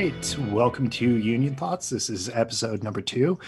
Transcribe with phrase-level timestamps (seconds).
[0.00, 0.36] right.
[0.48, 1.90] Welcome to Union Thoughts.
[1.90, 3.38] This is episode number two.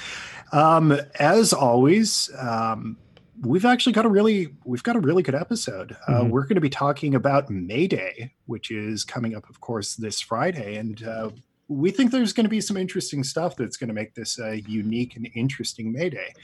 [0.52, 2.98] Um, as always, um,
[3.40, 5.96] we've actually got a really we've got a really good episode.
[6.06, 6.28] Uh, Mhm.
[6.28, 10.20] we're going to be talking about May Day, which is coming up, of course, this
[10.20, 11.30] Friday, and uh,
[11.68, 14.60] we think there's going to be some interesting stuff that's going to make this a
[14.60, 16.34] unique and interesting May Day.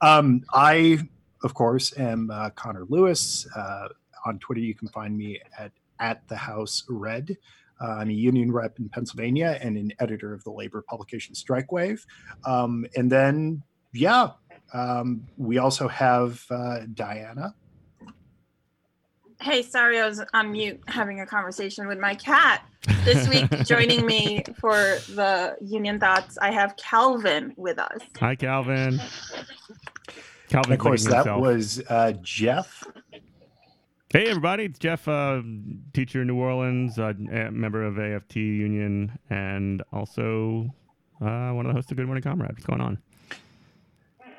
[0.00, 0.98] Um, I,
[1.44, 3.46] of course, am uh, Connor Lewis.
[3.54, 3.88] Uh,
[4.24, 7.36] on Twitter, you can find me at at the House Red.
[7.82, 11.72] Uh, I'm a union rep in Pennsylvania and an editor of the labor publication Strike
[11.72, 12.06] Wave.
[12.44, 14.28] Um, and then, yeah,
[14.72, 17.54] um, we also have uh, Diana.
[19.40, 22.64] Hey, sorry, I was on mute having a conversation with my cat.
[23.04, 24.74] This week, joining me for
[25.08, 27.98] the Union Thoughts, I have Calvin with us.
[28.20, 29.00] Hi, Calvin.
[29.00, 29.02] And
[30.48, 31.40] Calvin, of course, that himself.
[31.40, 32.84] was uh, Jeff.
[34.12, 34.64] Hey, everybody!
[34.64, 35.40] It's Jeff, uh,
[35.94, 40.68] teacher in New Orleans, uh, a member of AFT Union, and also
[41.22, 42.52] uh, one of the hosts of Good Morning Comrade.
[42.52, 42.98] What's going on?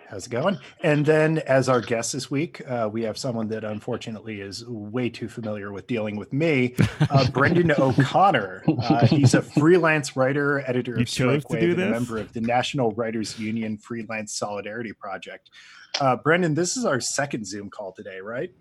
[0.09, 0.59] How's it going?
[0.83, 5.09] And then, as our guest this week, uh, we have someone that unfortunately is way
[5.09, 6.75] too familiar with dealing with me,
[7.09, 8.63] uh, Brendan O'Connor.
[8.67, 12.41] Uh, he's a freelance writer, editor You of Strike Wave, and a member of the
[12.41, 15.49] National Writers Union Freelance Solidarity Project.
[15.99, 18.51] Uh, Brendan, this is our second Zoom call today, right?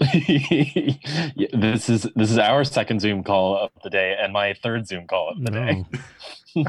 [1.52, 5.06] This is this is our second Zoom call of the day and my third Zoom
[5.06, 5.84] call of the day.
[6.56, 6.64] No.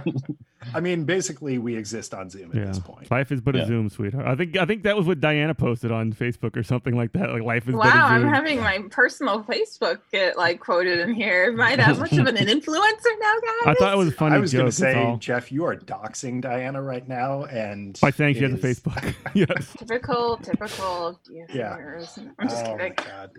[0.73, 2.65] I mean, basically, we exist on Zoom at Yeah.
[2.65, 3.09] this point.
[3.09, 3.65] Life is but a Yeah.
[3.67, 4.27] Zoom, sweetheart.
[4.27, 7.31] I think I think that was what Diana posted on Facebook or something like that.
[7.31, 11.45] Like life is but Wow, I'm having my personal Facebook get like quoted in here.
[11.53, 13.67] Am I that much of an influencer now, guys?
[13.67, 14.59] I thought it was a funny I was joke.
[14.59, 15.17] going to say, all.
[15.17, 19.15] Jeff, you are doxing Diana right now, and by saying you it has a Facebook.
[19.33, 19.75] yes.
[19.77, 21.19] typical, typical.
[21.53, 21.75] Yeah.
[21.77, 22.01] I'm
[22.49, 22.95] just oh my kidding.
[22.95, 23.31] god.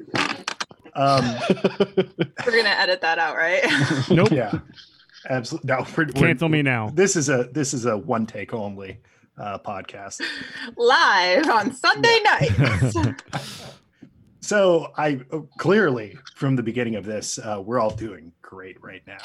[0.96, 1.24] Um,
[2.46, 3.62] We're gonna edit that out, right?
[4.10, 4.30] Nope.
[4.32, 4.58] yeah,
[5.28, 5.68] absolutely.
[5.68, 6.90] No, we're, we're- Cancel me now.
[6.90, 8.98] This is a this is a one take only
[9.38, 10.20] uh, podcast.
[10.76, 12.96] Live on Sunday nights.
[14.42, 15.20] So I
[15.58, 19.18] clearly from the beginning of this, uh, we're all doing great right now.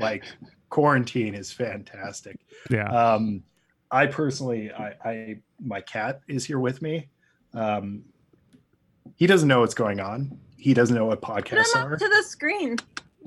[0.00, 0.24] Like
[0.70, 2.40] quarantine is fantastic.
[2.68, 2.88] Yeah.
[2.88, 3.44] Um,
[3.92, 7.08] I personally, I, I my cat is here with me.
[7.54, 8.02] Um,
[9.14, 10.36] he doesn't know what's going on.
[10.58, 11.96] He doesn't know what Put podcasts him are.
[11.96, 12.76] to the screen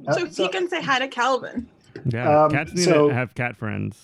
[0.08, 1.68] Uh, so so- he can say hi to Calvin.
[2.06, 2.44] Yeah.
[2.46, 4.04] um, Cats need so- to have cat friends.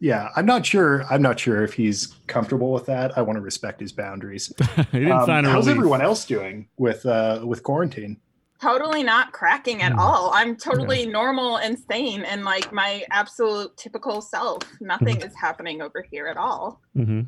[0.00, 1.04] yeah, I'm not sure.
[1.10, 3.16] I'm not sure if he's comfortable with that.
[3.16, 4.52] I want to respect his boundaries.
[4.92, 5.78] he didn't Um, sign a how's release.
[5.78, 8.18] everyone else doing with uh, with quarantine?
[8.58, 9.98] totally not cracking at Mm.
[9.98, 10.30] all.
[10.34, 14.62] I'm totally normal and sane and like my absolute typical self.
[14.80, 15.26] Nothing Mm-hmm.
[15.28, 16.80] is happening over here at all.
[16.96, 17.20] Mm-hmm.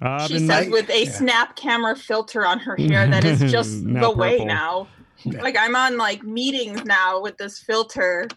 [0.00, 1.10] Uh, she says I- with a yeah.
[1.10, 4.86] snap camera filter on her hair that is just Now the way now.
[5.26, 5.42] Yeah.
[5.42, 8.28] Like I'm on like meetings now with this filter.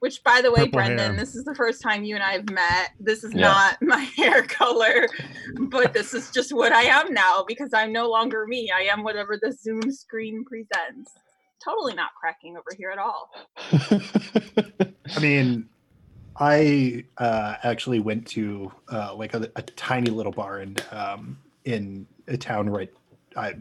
[0.00, 1.16] Which, by the way, Purple Brendan, hair.
[1.16, 2.90] this is the first time you and I have met.
[3.00, 3.48] This is Yeah.
[3.48, 5.08] not my hair color,
[5.58, 8.70] but this is just what I am now because I'm no longer me.
[8.70, 11.10] I am whatever the Zoom screen presents.
[11.64, 13.30] Totally not cracking over here at all.
[15.16, 15.68] I mean,
[16.36, 22.06] I uh, actually went to uh, like a, a tiny little bar in um, in
[22.28, 22.90] a town right
[23.36, 23.56] I,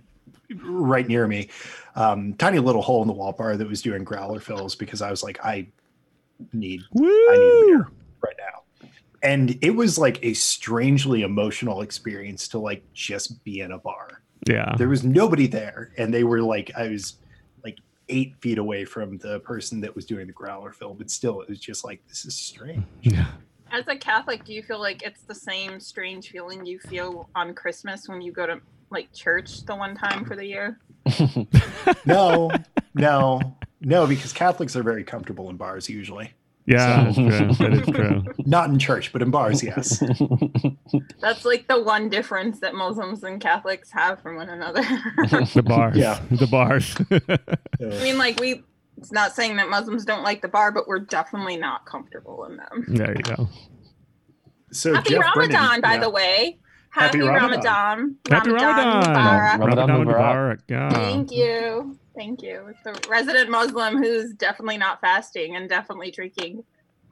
[0.63, 1.49] right near me.
[1.95, 5.09] Um, tiny little hole in the wall bar that was doing growler fills because I
[5.09, 5.67] was like, I
[6.53, 8.89] need I need a beer right now.
[9.23, 14.21] And it was like a strangely emotional experience to like just be in a bar.
[14.47, 14.75] Yeah.
[14.77, 17.15] There was nobody there, and they were like, I was
[17.63, 21.41] like eight feet away from the person that was doing the growler fill, but still,
[21.41, 22.83] it was just like, this is strange.
[23.01, 23.25] Yeah.
[23.71, 27.53] As a Catholic, do you feel like it's the same strange feeling you feel on
[27.53, 30.79] Christmas when you go to like church the one time for the year?
[32.05, 32.51] No,
[32.93, 36.33] no, no, because Catholics are very comfortable in bars usually.
[36.65, 37.69] Yeah, So- that's true.
[37.69, 38.33] That is true.
[38.45, 39.99] Not in church, but in bars, yes.
[41.21, 44.81] That's like the one difference that Muslims and Catholics have from one another.
[44.81, 45.95] The bars.
[45.97, 46.19] Yeah.
[46.31, 46.95] The bars.
[47.81, 48.63] I mean, like we.
[48.97, 52.57] It's not saying that Muslims don't like the bar, but we're definitely not comfortable in
[52.57, 52.83] them.
[52.87, 53.47] there you go.
[54.71, 55.99] So Happy Jeff Ramadan, Brennan- by yeah.
[55.99, 56.57] the way.
[56.97, 57.51] Happy Happy, Ramadan.
[57.51, 58.15] Ramadan.
[58.29, 59.03] Happy Ramadan.
[59.03, 59.59] Mubarak.
[59.59, 60.15] Ramadan Ramadan Mubarak.
[60.17, 60.59] Mubarak.
[60.67, 60.89] Yeah.
[60.89, 61.97] Thank you.
[62.15, 62.67] Thank you.
[62.69, 66.63] It's a resident Muslim who's definitely not fasting and definitely drinking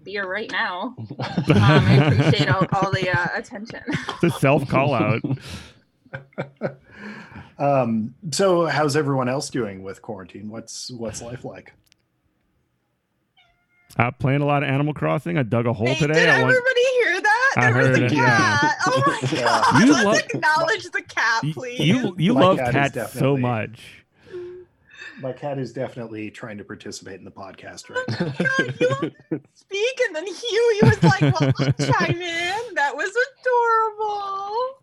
[0.04, 0.96] beer right now.
[1.48, 3.82] Um, I appreciate all, all the uh, attention.
[3.88, 5.22] It's a self call out.
[7.58, 10.50] Um, so how's everyone else doing with quarantine?
[10.50, 11.74] What's what's life like?
[13.96, 15.38] I playing a lot of Animal Crossing.
[15.38, 16.14] I dug a hole Hey, today.
[16.16, 16.52] did I want.
[16.54, 17.05] everybody hear that?
[17.58, 18.58] I heard a it, yeah.
[18.60, 18.76] cat.
[18.88, 19.82] Oh my god.
[19.86, 21.80] You Let's lo- acknowledge the cat, please.
[21.80, 24.04] You you My love cat cats so much.
[25.22, 28.48] My cat is definitely trying to participate in the podcast right oh now.
[28.66, 32.94] God, you want to speak, and then Huey was like, "Well, I'll chime in." That
[32.96, 34.82] was adorable.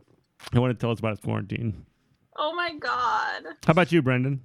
[0.54, 1.84] I want to tell us about his quarantine.
[2.36, 3.42] Oh my god.
[3.66, 4.40] How about you, Brendan?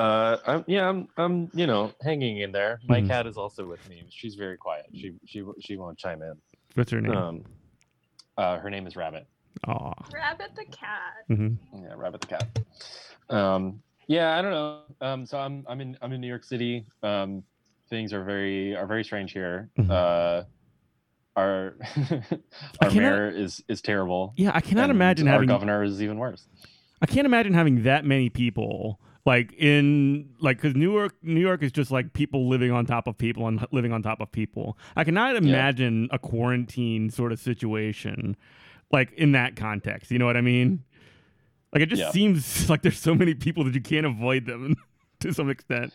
[0.00, 2.80] Uh, I'm, yeah, I'm, I'm, you know, hanging in there.
[2.88, 3.08] My Mhm.
[3.08, 4.02] cat is also with me.
[4.08, 4.86] She's very quiet.
[4.94, 6.32] She, she, she won't chime in.
[6.74, 7.12] What's her name?
[7.14, 7.44] Um,
[8.38, 9.26] uh, her name is Rabbit.
[9.68, 9.92] Aw.
[10.12, 11.24] Rabbit the cat.
[11.28, 12.58] hmm Yeah, Rabbit the cat.
[13.28, 14.80] Um, yeah, I don't know.
[15.02, 16.86] Um, so I'm, I'm in, I'm in New York City.
[17.02, 17.42] Um,
[17.90, 19.68] things are very, are very strange here.
[19.78, 19.90] Mhm.
[19.90, 20.44] Uh,
[21.36, 21.74] our,
[22.80, 24.32] our cannot- mayor is, is terrible.
[24.36, 25.48] Yeah, I cannot and imagine our having.
[25.48, 26.46] governor is even worse.
[27.02, 28.98] I can't imagine having that many people
[29.30, 33.06] like in like because New York, New York is just like people living on top
[33.06, 34.76] of people and living on top of people.
[34.96, 38.36] I cannot imagine a quarantine sort of situation
[38.90, 40.10] like in that context.
[40.10, 40.82] You know what I mean?
[41.72, 42.10] Like it just Yeah.
[42.10, 44.74] seems like there's so many people that you can't avoid them
[45.20, 45.94] to some extent.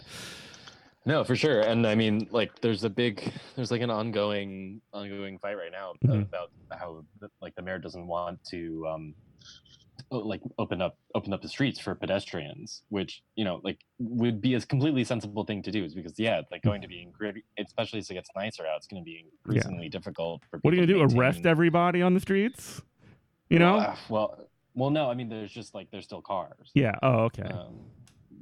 [1.06, 1.60] No, for sure.
[1.62, 5.94] And I mean, like, there's a big, there's like an ongoing, ongoing fight right now
[6.04, 6.22] Mhm.
[6.24, 7.06] about how,
[7.42, 9.14] like, the mayor doesn't want to, um,
[10.12, 14.54] like, open up, open up the streets for pedestrians, which you know, like, would be
[14.56, 15.84] a completely sensible thing to do.
[15.84, 18.78] Is because, yeah, it's like going to be, incre- especially as it gets nicer out,
[18.78, 20.60] it's going to be increasingly difficult for.
[20.62, 21.06] What are you do?
[21.08, 22.82] to Arrest everybody on the streets?
[23.50, 23.76] You know?
[23.76, 25.10] Well, uh, well, well, no.
[25.10, 26.72] I mean, there's just like there's still cars.
[26.74, 26.96] yeah.
[27.02, 27.44] Oh, okay.
[27.44, 27.80] Um,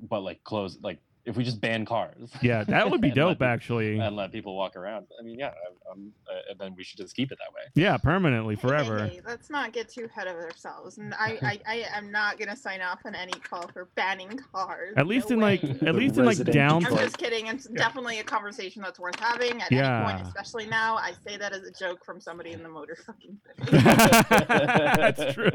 [0.10, 2.30] but like close, like if we just ban cars.
[2.42, 3.98] yeah, that would be and let dope, actually.
[4.00, 5.08] and let people walk around.
[5.20, 5.52] I mean, yeah,
[5.90, 7.62] um, uh, then we should just keep it that way.
[7.76, 9.06] Yeah, permanently, Hey, forever.
[9.08, 10.98] hey, let's not get too ahead of ourselves.
[10.98, 14.94] And I, I, I am not gonna sign off on any call for banning cars.
[14.98, 16.86] At least No in like, at The least in like down.
[16.86, 17.48] I'm just kidding.
[17.48, 17.78] It's Yeah.
[17.78, 20.06] definitely a conversation that's worth having at Yeah.
[20.06, 20.96] any point, especially now.
[20.98, 23.38] I say that as a joke from somebody in the motor fucking
[23.72, 25.52] that's true.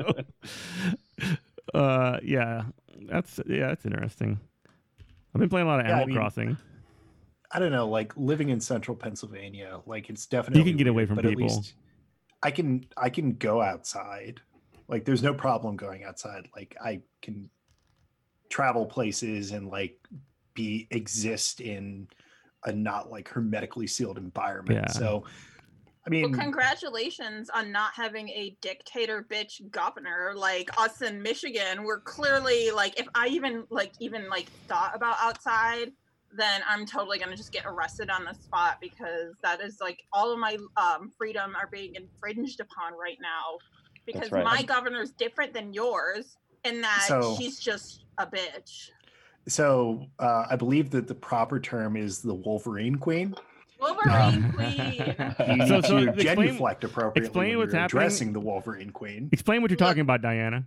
[1.74, 2.62] Uh, yeah,
[3.10, 4.40] that's yeah, that's interesting.
[5.38, 6.56] I've been playing a lot of Yeah, I Animal mean, Crossing.
[7.52, 11.06] I don't know, like living in central Pennsylvania, like it's definitely you can get away
[11.06, 11.30] from people.
[11.44, 11.74] least
[12.42, 14.40] I can I can go outside.
[14.88, 16.48] Like there's no problem going outside.
[16.56, 17.48] Like I can
[18.50, 19.96] travel places and like
[20.54, 22.08] be exist in
[22.64, 24.86] a not like hermetically sealed environment.
[24.88, 24.92] Yeah.
[24.92, 25.24] So
[26.08, 31.84] I Well, congratulations on not having a dictator bitch governor like us in Michigan.
[31.84, 35.92] We're clearly like, if I even like even like thought about outside,
[36.32, 40.32] then I'm totally gonna just get arrested on the spot because that is like all
[40.32, 43.58] of my um, freedom are being infringed upon right now
[44.06, 44.44] because right.
[44.44, 48.90] my governor's different than yours in that So- she's just a bitch.
[49.46, 53.34] so uh, I believe that the proper term is the Wolverine Queen.
[53.80, 54.76] Wolverine um, queen.
[55.58, 58.02] You So- need so to explain- genuflect appropriately explain when what's you're happening.
[58.02, 59.28] addressing the Wolverine Queen.
[59.32, 60.64] Explain what you're talking about, Diana.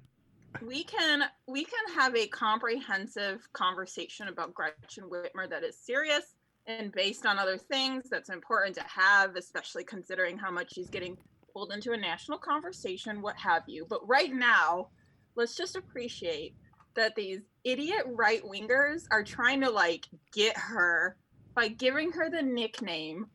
[0.65, 6.35] we can we can have a comprehensive conversation about Gretchen Whitmer that is serious
[6.67, 11.17] and based on other things that's important to have, especially considering how much she's getting
[11.53, 13.85] pulled into a national conversation, what have you.
[13.89, 14.87] But right now,
[15.35, 16.53] let's just appreciate
[16.95, 21.15] that these idiot right wingers are trying to like get her
[21.53, 23.27] by giving her the nickname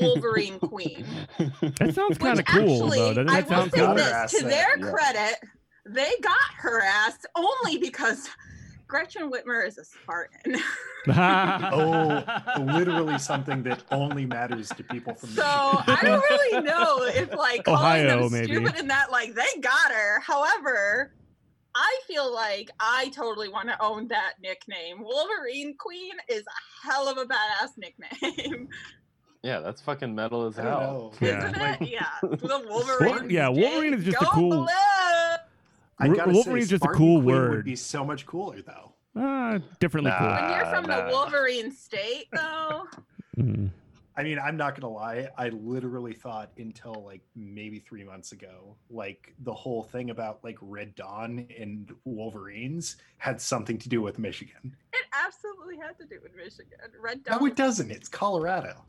[0.00, 1.04] Wolverine Queen.
[1.78, 3.14] That sounds kind of cool, actually, though.
[3.14, 3.94] Doesn't I that will sound say cool?
[3.94, 4.90] this Ass to their yeah.
[4.90, 5.36] credit,
[5.86, 8.28] they got her ass only because
[8.86, 10.56] Gretchen Whitmer is a Spartan.
[11.08, 12.22] Oh,
[12.60, 15.96] literally something that only matters to people from the so Michigan.
[15.96, 18.54] I don't really know if like calling Ohio, them maybe.
[18.54, 20.20] stupid in that like they got her.
[20.20, 21.14] However,
[21.74, 25.02] I feel like I totally want to own that nickname.
[25.02, 28.68] Wolverine Queen is a hell of a badass nickname,
[29.42, 31.14] yeah, that's fucking metal as hell.
[31.20, 31.46] Yeah.
[31.46, 31.88] isn't Like, it?
[31.90, 33.30] Yeah, the Wolverine.
[33.30, 34.66] yeah, Wolverine is just a cool- Blue!
[36.02, 37.50] I Wo- gotta Wolverine's say, just a cool Queen word.
[37.56, 38.92] Would be so much cooler though.
[39.20, 40.40] Uh, differently Nah.
[40.50, 41.08] When you're from the.
[41.12, 42.84] Wolverine state, though.
[43.38, 43.70] Mm.
[44.16, 45.28] I mean, I'm not gonna lie.
[45.38, 50.58] I literally thought until like maybe three months ago, like the whole thing about like
[50.60, 54.76] Red Dawn and Wolverines had something to do with Michigan.
[54.92, 56.78] it absolutely had to do with Michigan.
[57.00, 57.38] Red Dawn.
[57.38, 57.90] No, it doesn't.
[57.90, 58.84] It's Colorado.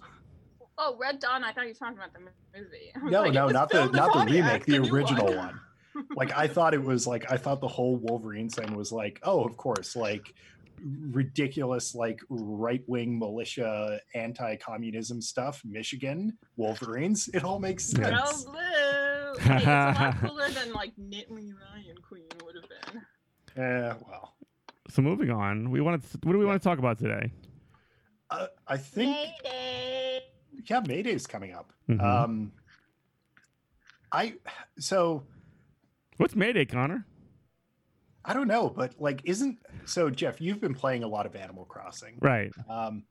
[0.78, 1.44] Oh, Red Dawn.
[1.44, 2.20] I thought you were talking about the
[2.60, 2.92] movie.
[3.12, 5.60] No, like, no, not the not the remake, the new original one.
[6.16, 9.44] Like I thought it was like I thought the whole Wolverine thing was like, oh,
[9.44, 10.34] of course, like
[11.12, 19.40] ridiculous like right wing militia anti-communism stuff michigan wolverines it all makes sense Go blue.
[19.44, 23.02] Hey, it's a lot cooler than like Nittany Lion Queen would have been.
[23.64, 24.36] Eh, well
[24.90, 26.18] So moving on, we want to.
[26.24, 27.32] What do we want to talk about today?
[28.30, 30.22] uh, i think Mayday.
[30.70, 32.02] yeah mayday's coming up Mhm.
[32.02, 32.52] um
[34.12, 34.34] i
[34.80, 35.24] so
[36.18, 37.06] What's Mayday, Connor?
[38.24, 40.10] I don't know, but like, isn't so?
[40.10, 42.52] Jeff, you've been playing a lot of Animal Crossing, right?
[42.70, 43.04] Um,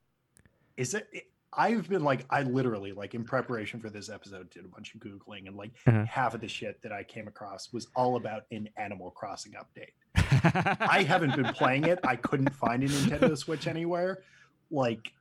[0.77, 1.07] is it?
[1.53, 5.01] I've been like, I literally like in preparation for this episode did a bunch of
[5.01, 6.05] googling, and like uh-huh.
[6.05, 9.91] half of the shit that I came across was all about an Animal Crossing update.
[10.79, 11.99] I haven't been playing it.
[12.05, 14.23] I couldn't find a Nintendo Switch anywhere.
[14.69, 15.11] Like,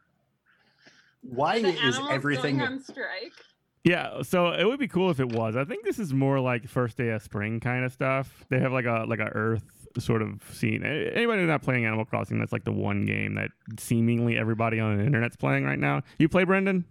[1.22, 3.32] why is everything on strike?
[3.82, 5.56] Yeah, so it would be cool if it was.
[5.56, 8.44] I think this is more like first day of spring kind of stuff.
[8.50, 10.84] They have like a like a Earth sort of scene.
[10.84, 15.04] Anybody not playing Animal Crossing, that's like the one game that seemingly everybody on the
[15.04, 16.02] internet's playing right now.
[16.18, 16.84] You play Brendan?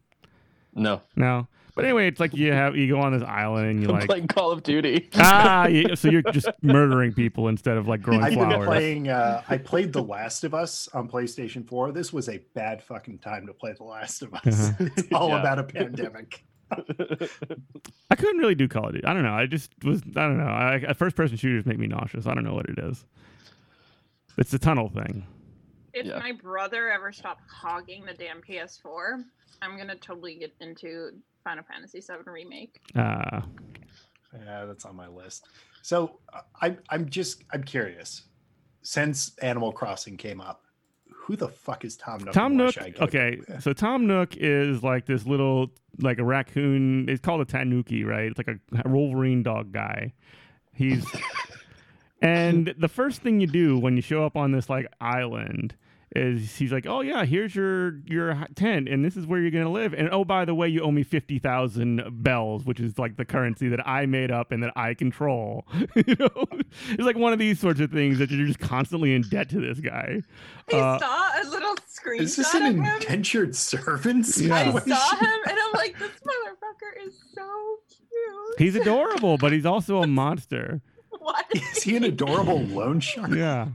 [0.73, 1.01] No.
[1.15, 1.47] No.
[1.75, 4.27] But anyway, it's like you have you go on this island and you like playing
[4.27, 5.09] Call of Duty.
[5.15, 8.57] ah, you, so you're just murdering people instead of like growing I've flowers.
[8.57, 11.93] Been playing, uh, I played The Last of Us on PlayStation 4.
[11.93, 14.71] This was a bad fucking time to play The Last of Us.
[14.71, 14.89] Uh-huh.
[14.97, 15.39] It's all yeah.
[15.39, 16.43] about a pandemic.
[16.71, 19.05] I couldn't really do Call of Duty.
[19.05, 19.33] I don't know.
[19.33, 20.01] I just was.
[20.15, 20.45] I don't know.
[20.45, 22.27] I, first person shooters make me nauseous.
[22.27, 23.05] I don't know what it is.
[24.37, 25.25] It's the tunnel thing.
[25.93, 26.19] If yeah.
[26.19, 29.23] my brother ever stopped hogging the damn PS4,
[29.61, 31.11] I'm gonna totally get into
[31.43, 32.79] Final Fantasy VII remake.
[32.95, 33.37] Ah.
[33.37, 33.41] Uh,
[34.45, 35.47] yeah, that's on my list.
[35.81, 36.19] So
[36.61, 38.23] I, I'm just I'm curious.
[38.81, 40.63] Since Animal Crossing came up,
[41.29, 42.33] who the fuck is Tom Nook?
[42.33, 42.75] Tom Nook.
[42.99, 45.69] Okay, so Tom Nook is like this little,
[45.99, 47.07] like a raccoon.
[47.07, 48.31] It's called a tanuki, right?
[48.31, 48.47] It's like
[48.83, 50.13] a Wolverine dog guy.
[50.73, 51.05] He's,
[52.23, 55.75] and the first thing you do when you show up on this like island
[56.15, 59.71] is he's like, "Oh yeah, here's your your tent, and this is where you're gonna
[59.71, 59.93] live.
[59.93, 63.25] And oh, by the way, you owe me fifty thousand bells, which is like the
[63.25, 65.67] currency that I made up and that I control.
[65.95, 66.45] you know,
[66.89, 69.59] it's like one of these sorts of things that you're just constantly in debt to
[69.59, 70.21] this guy.
[70.73, 72.21] I uh, saw a little screenshot.
[72.21, 74.25] Is this an indentured servant?
[74.37, 74.55] Yeah.
[74.55, 78.59] I saw him, and I'm like, this motherfucker is so cute.
[78.59, 80.81] He's adorable, but he's also a monster.
[81.19, 83.31] What is he an adorable loan shark?
[83.31, 83.69] Yeah.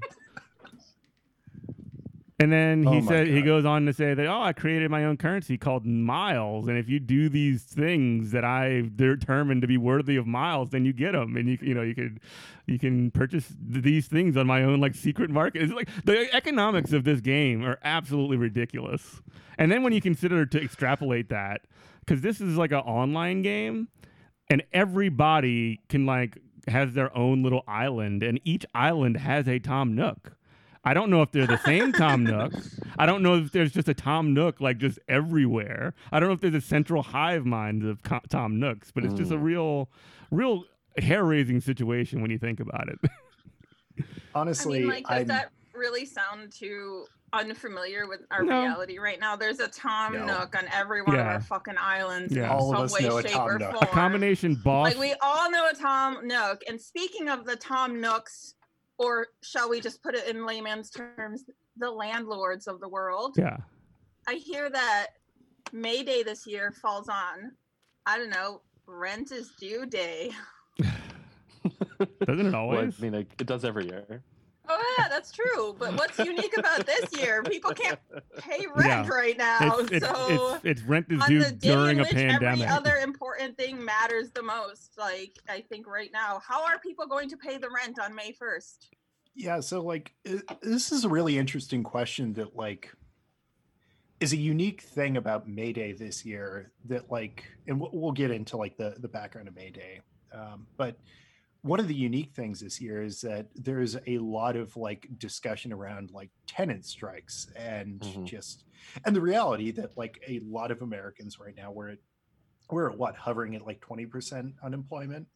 [2.41, 5.05] And then he oh said he goes on to say that oh I created my
[5.05, 9.77] own currency called miles and if you do these things that I determined to be
[9.77, 12.19] worthy of miles then you get them and you you know you could
[12.67, 15.63] you can purchase these things on my own like secret market.
[15.63, 19.23] It's like the economics of this game are absolutely ridiculous.
[19.57, 21.61] And then when you consider to extrapolate that
[22.07, 23.89] cuz this is like an online game
[24.51, 29.95] and everybody can like has their own little island and each island has a Tom
[29.95, 30.37] Nook.
[30.85, 32.53] I don't know if they're the same Tom Nook.
[32.99, 35.95] I don't know if there's just a Tom Nook like just everywhere.
[36.13, 39.19] I don't know if there's a central hive mind of Tom Nooks, but it's mm.
[39.19, 39.43] just a mm.
[39.43, 39.89] real,
[40.31, 40.65] real
[40.99, 44.05] hair raising situation when you think about it.
[44.35, 45.27] Honestly, I mean, like, does I'm...
[45.29, 48.63] that really sound too unfamiliar with our no.
[48.63, 49.37] reality right now?
[49.37, 50.27] There's a Tom no.
[50.27, 51.23] Nook on every one yeah.
[51.23, 52.35] of our fucking islands.
[52.35, 52.51] Yeah.
[52.51, 53.83] All of us know a Tom Nook.
[53.83, 54.89] A combination boss.
[54.89, 56.63] Like we all know a Tom Nook.
[56.69, 58.55] And speaking of the Tom Nooks
[58.99, 61.45] or shall we just put it in layman's terms,
[61.77, 63.35] the landlords of the world.
[63.37, 63.57] Yeah.
[64.29, 65.09] I hear that
[65.73, 67.53] May Day this year falls on,
[68.07, 70.31] I don't know, rent is due day.
[72.27, 72.79] Doesn't it always?
[72.79, 74.23] Well, I mean, like, it does every year.
[74.69, 75.77] Oh yeah, that's true.
[75.79, 77.43] But what's unique about this year?
[77.43, 77.99] People can't
[78.39, 79.09] pay rent yeah.
[79.09, 79.79] right now.
[79.79, 82.43] It's, it's, so it's, it's, rent is due during a pandemic.
[82.43, 84.93] Every other important thing matters the most.
[84.99, 88.33] Like I think right now, how are people going to pay the rent on May
[88.33, 88.89] first?
[89.35, 90.15] Yeah, so like
[90.63, 92.91] this is a really interesting question that like
[94.21, 98.57] is a unique thing about May Day this year that like, and we'll get into
[98.57, 100.01] like the the background of May Day,
[100.33, 100.97] um, but
[101.65, 105.73] one of the unique things this year is that there's a lot of like discussion
[105.73, 108.27] around like tenant strikes and mm-hmm.
[108.27, 108.65] just
[109.07, 111.99] and the reality that like a lot of Americans right now we're at
[112.71, 115.27] we're at what hovering at like 20% unemployment?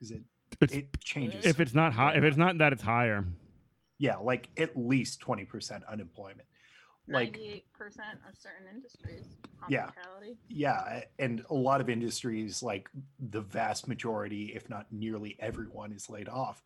[0.00, 0.22] Is it
[0.60, 3.24] it's, it changes if it's not high if it's not that it's higher.
[3.98, 6.46] Yeah like at least 20% unemployment
[7.08, 7.62] like 98%
[8.28, 9.36] of certain industries
[9.68, 9.90] yeah.
[10.48, 12.88] yeah and a lot of industries like
[13.30, 16.62] the vast majority if not nearly everyone is laid off.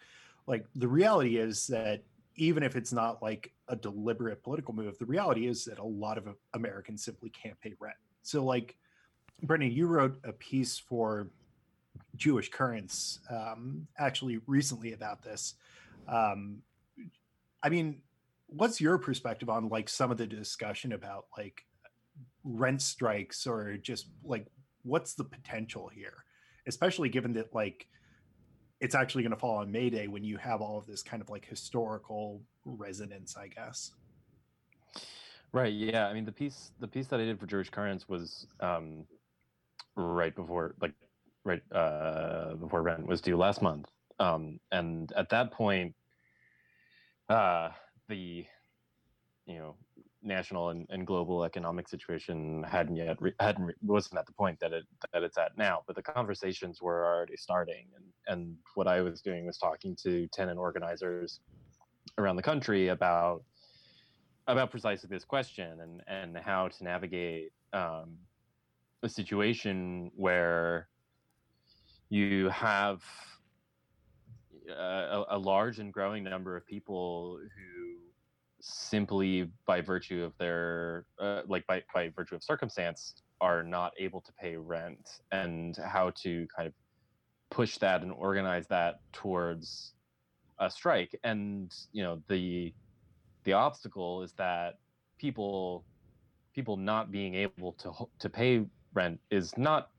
[0.46, 2.02] Like the reality is that
[2.36, 6.18] even if it's not like a deliberate political move the reality is that a lot
[6.18, 7.96] of americans simply can't pay rent.
[8.22, 8.76] So like
[9.42, 11.28] brendan you wrote a piece for
[12.16, 15.54] jewish currents um, actually recently about this.
[16.08, 16.62] Um,
[17.62, 18.00] i mean
[18.50, 21.62] what's your perspective on like some of the discussion about like
[22.44, 24.46] rent strikes or just like
[24.82, 26.24] what's the potential here?
[26.66, 27.86] Especially given that like
[28.80, 31.22] it's actually going to fall on may day when you have all of this kind
[31.22, 33.92] of like historical resonance i guess.
[35.52, 38.46] Right yeah i mean the piece the piece that i did for jewish currents was
[38.60, 39.04] um
[39.96, 40.94] right before like
[41.44, 43.86] right uh before rent was due last month.
[44.18, 45.94] Um and at that point
[47.30, 47.70] uh,
[48.10, 48.44] the
[49.46, 49.74] you know
[50.22, 54.60] national and, and global economic situation hadn't yet re- hadn't re- wasn't at the point
[54.60, 57.86] that it that it's at now but the conversations were already starting.
[57.96, 61.40] And and what i was doing was talking to tenant organizers
[62.18, 63.42] around the country about
[64.46, 68.18] about precisely this question and and how to navigate um,
[69.02, 70.88] a situation where
[72.10, 73.02] you have
[74.68, 77.89] a, a large and growing number of people who
[78.60, 84.20] simply by virtue of their uh, like by, by virtue of circumstance are not able
[84.20, 86.74] to pay rent and how to kind of
[87.50, 89.94] push that and organize that towards
[90.58, 91.18] a strike.
[91.24, 92.72] And you know the
[93.44, 94.78] the obstacle is that
[95.18, 95.84] people
[96.54, 98.64] people not being able to to pay
[98.94, 99.90] rent is not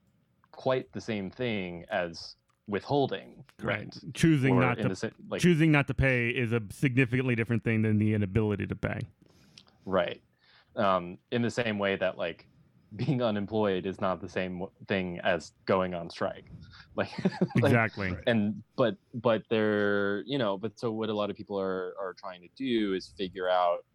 [0.51, 2.35] quite the same thing as
[2.71, 3.95] withholding right?
[4.13, 7.97] Choosing not to the, like, choosing not to pay is a significantly different thing than
[7.97, 8.99] the inability to pay.
[9.85, 10.21] Right.
[10.75, 12.47] Um, in the same way that like
[12.95, 16.45] being unemployed is not the same thing as going on strike.
[16.93, 17.11] Like,
[17.55, 18.13] like exactly.
[18.27, 22.13] And but but they're you know but so what a lot of people are are
[22.19, 23.85] trying to do is figure out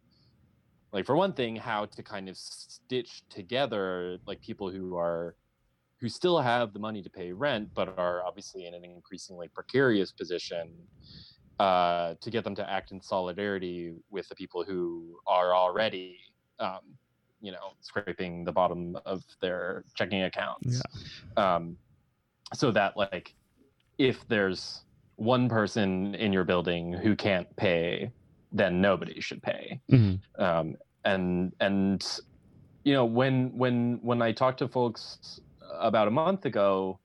[0.91, 5.35] like for one thing how to kind of stitch together like people who are
[5.99, 10.11] who still have the money to pay rent, but are obviously in an increasingly precarious
[10.11, 10.69] position,
[11.59, 16.19] uh, to get them to act in solidarity with the people who are already,
[16.59, 16.81] um,
[17.41, 20.81] you know, scraping the bottom of their checking accounts.
[21.35, 21.55] Yeah.
[21.55, 21.77] Um,
[22.53, 23.33] so that, like,
[23.97, 24.81] if there's
[25.15, 28.11] one person in your building who can't pay,
[28.51, 29.79] then nobody should pay.
[29.91, 30.41] Mm-hmm.
[30.41, 32.05] Um, and and
[32.83, 35.39] you know when when when I talk to folks
[35.73, 36.99] about a month ago,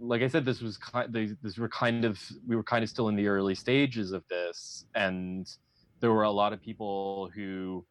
[0.00, 1.12] like I said, this was kind.
[1.42, 4.86] This were kind of we were kind of still in the early stages of this,
[4.94, 5.48] and
[6.00, 7.84] there were a lot of people who,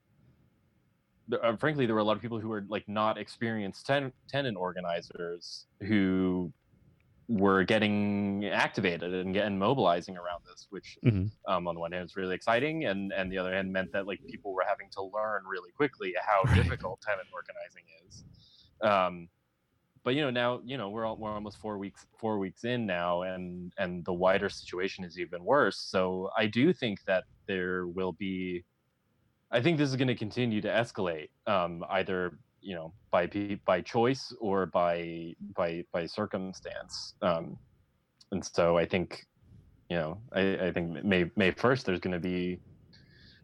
[1.43, 4.57] uh, frankly, there were a lot of people who were like not experienced ten, tenant
[4.57, 6.51] organizers who
[7.27, 11.25] were getting activated and getting mobilizing around this, which mm-hmm.
[11.51, 14.07] um, on the one hand is really exciting, and and the other hand meant that
[14.07, 18.23] like people were having to learn really quickly how difficult tenant organizing is.
[18.81, 19.27] Um,
[20.07, 22.85] but you know now you know we're all, we're almost four weeks four weeks in
[22.85, 25.79] now and and the wider situation is even worse.
[25.79, 28.63] So i do think that there will be
[29.51, 33.23] i think this is going to continue to escalate um, either you know by
[33.65, 37.57] by choice or by by by circumstance um,
[38.31, 39.25] and so i think
[39.89, 42.61] you know i, I think may may first there's going to be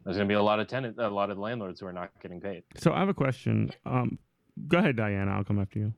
[0.04, 2.10] there's going to be a lot of tenants a lot of landlords who are not
[2.22, 2.62] getting paid.
[2.78, 3.70] So i have a question.
[3.84, 4.18] Um,
[4.68, 5.92] go ahead diana i'll come after you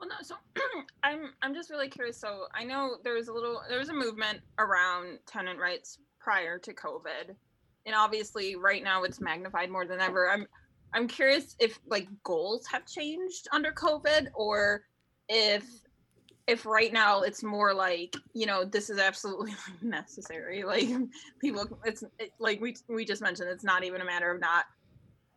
[0.00, 0.16] well, no.
[0.22, 0.34] So
[1.02, 2.18] I'm I'm just really curious.
[2.18, 6.58] So I know there was a little there was a movement around tenant rights prior
[6.58, 7.34] to COVID,
[7.86, 10.30] and obviously right now it's magnified more than ever.
[10.30, 10.46] I'm
[10.94, 14.82] I'm curious if like goals have changed under COVID, or
[15.28, 15.64] if
[16.46, 20.64] if right now it's more like you know this is absolutely necessary.
[20.64, 20.88] Like
[21.40, 24.64] people, it's it, like we we just mentioned, it's not even a matter of not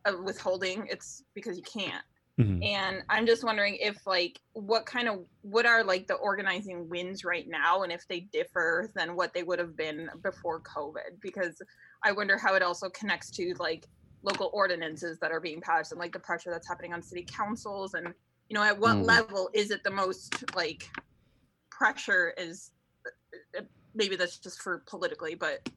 [0.06, 0.86] of withholding.
[0.90, 2.04] It's because you can't.
[2.40, 2.64] Mm-hmm.
[2.64, 7.24] And I'm just wondering if like what kind of what are like the organizing wins
[7.24, 11.62] right now and if they differ than what they would have been before COVID because
[12.02, 13.86] I wonder how it also connects to like
[14.24, 17.94] local ordinances that are being passed and like the pressure that's happening on city councils
[17.94, 18.08] and
[18.48, 19.04] you know at what mm.
[19.04, 20.90] level is it the most like
[21.70, 22.72] pressure is
[23.06, 23.62] uh, uh,
[23.94, 25.68] maybe that's just for politically but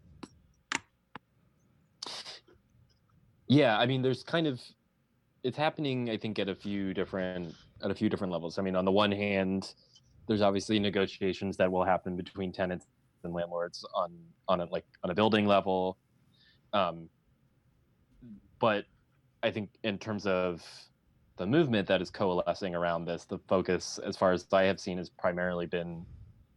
[3.48, 4.62] yeah i mean there's kind of
[5.48, 8.60] it's happening i think at a few different at a few different levels.
[8.60, 9.74] I mean on the one hand
[10.28, 12.86] there's obviously negotiations that will happen between tenants
[13.24, 14.12] and landlords on
[14.50, 15.98] on a like on a building level.
[16.74, 17.10] Um
[18.60, 18.86] but
[19.42, 20.62] i think in terms of
[21.38, 24.98] the movement that is coalescing around this the focus as far as i have seen
[24.98, 26.06] has primarily been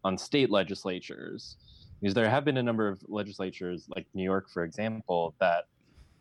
[0.03, 1.57] on state legislatures.
[2.01, 5.65] Because there have been a number of legislatures like new york for example that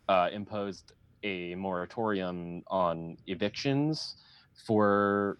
[0.08, 4.16] uh, imposed a moratorium on evictions
[4.66, 5.38] for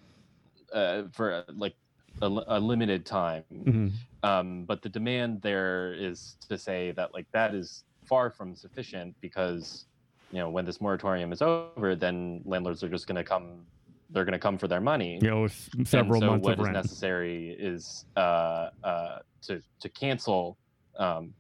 [0.73, 1.75] uh, for uh, like
[2.23, 3.45] a, a, limited time.
[3.53, 3.89] Mm-hmm.
[4.23, 9.15] Um, but the demand there is to say that like that is far from sufficient
[9.21, 9.87] because
[10.33, 13.67] you know when this moratorium is over, then landlords are just going to come.
[14.11, 15.19] They're going to come for their money.
[15.23, 15.47] You know,
[15.85, 20.59] several and so months what of is necessary is uh, uh, to to cancel
[20.99, 21.33] um,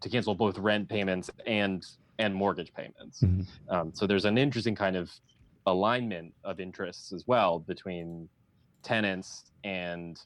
[0.00, 1.84] to cancel both rent payments and
[2.18, 3.20] and mortgage payments.
[3.20, 3.42] Mm-hmm.
[3.74, 5.10] Um, so there's an interesting kind of
[5.66, 8.28] alignment of interests as well between
[8.82, 10.20] tenants and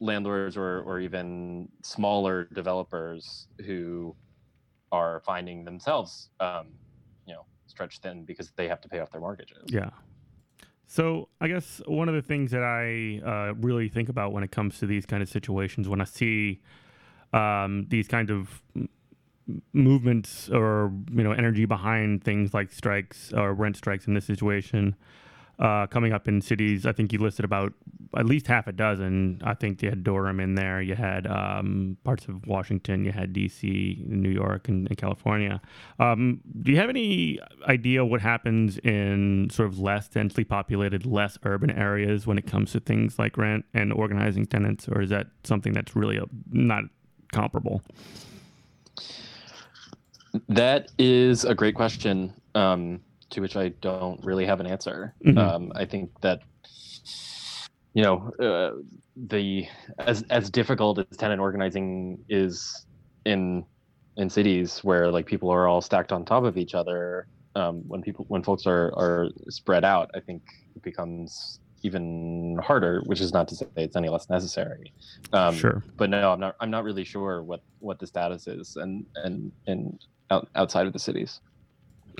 [0.00, 4.14] landlords or or even smaller developers who
[4.92, 6.68] are finding themselves um,
[7.26, 9.90] you know stretched thin because they have to pay off their mortgages Yeah.
[10.86, 14.50] So I guess one of the things that I uh, really think about when it
[14.50, 16.62] comes to these kind of situations, when I see
[17.32, 18.60] um, these kind of
[19.72, 24.94] movements or you know energy behind things like strikes or rent strikes in this situation
[25.60, 27.74] uh, coming up in cities, I think you listed about
[28.16, 29.40] at least half a dozen.
[29.44, 30.80] I think you had Durham in there.
[30.80, 33.04] You had um, parts of Washington.
[33.04, 35.60] You had D.C., New York, and, and California.
[35.98, 41.36] Um, do you have any idea what happens in sort of less densely populated, less
[41.44, 45.26] urban areas when it comes to things like rent and organizing tenants, or is that
[45.44, 46.84] something that's really a, not
[47.32, 47.82] comparable?
[50.48, 55.14] That is a great question, um, to which I don't really have an answer.
[55.24, 55.38] Mhm.
[55.38, 56.40] Um, I think that
[57.94, 58.80] you know uh,
[59.16, 59.66] the
[59.98, 62.86] as as difficult as tenant organizing is
[63.24, 63.64] in
[64.16, 67.26] in cities where like people are all stacked on top of each other.
[67.56, 70.42] Um, when people when folks are are spread out, I think
[70.76, 73.02] it becomes even harder.
[73.06, 74.92] Which is not to say it's any less necessary.
[75.32, 75.82] Um, sure.
[75.96, 76.54] but no, I'm not.
[76.60, 79.98] I'm not really sure what what the status is, and and and
[80.30, 81.40] out, outside of the cities.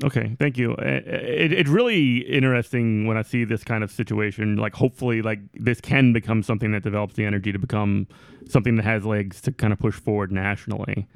[0.03, 0.73] Okay, thank you.
[0.77, 4.57] It, it's really interesting when I see this kind of situation.
[4.57, 8.07] Like, hopefully, like this can become something that develops the energy to become
[8.49, 11.07] something that has legs to kind of push forward nationally.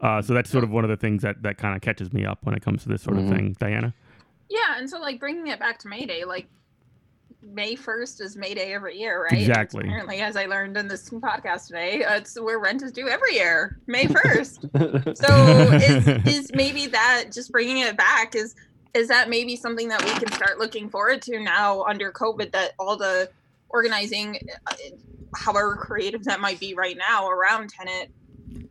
[0.00, 2.26] Uh, so that's sort of one of the things that that kind of catches me
[2.26, 3.28] up when it comes to this sort of Mhm.
[3.30, 3.56] thing.
[3.58, 3.94] Diana.
[4.50, 6.46] Yeah, and so like bringing it back to May Day, like
[7.52, 9.32] May first is May Day every year, right?
[9.32, 9.84] And Exactly.
[9.84, 13.78] Apparently, as I learned in this podcast today, it's where rent is due every year,
[13.86, 14.62] May first.
[14.62, 18.54] so is, is maybe that just bringing it back is
[18.94, 22.72] is that maybe something that we can start looking forward to now under COVID that
[22.78, 23.28] all the
[23.68, 24.74] organizing, uh,
[25.34, 28.10] however creative that might be right now around tenant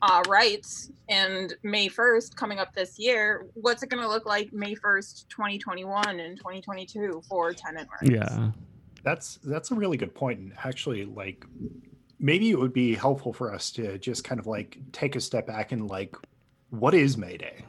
[0.02, 4.52] uh, rights and May 1st coming up this year, what's it going to look like
[4.54, 8.12] May 1st, 2021 and 2022 for tenant rights?
[8.12, 8.52] Yeah.
[9.04, 10.40] That's that's a really good point.
[10.40, 11.46] And actually, like
[12.20, 15.46] maybe it would be helpful for us to just kind of like take a step
[15.46, 16.16] back and like,
[16.72, 17.64] what is May Day?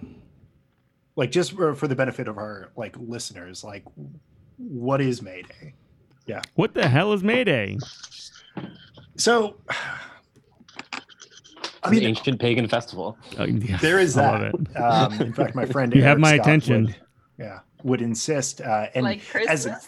[1.14, 3.85] Like just for, for the benefit of our like listeners, like
[4.57, 5.75] what is May Day?
[6.27, 6.42] Yeah.
[6.55, 7.79] What the hell is Mayday?
[9.16, 9.57] So
[11.83, 13.19] I I mean, ancient pagan festival.
[13.39, 14.55] Uh, yeah, there is that.
[14.77, 16.85] Um, in fact, my friend You have my Scott attention.
[16.87, 16.97] Would,
[17.39, 19.79] yeah, would insist, uh, and like as a,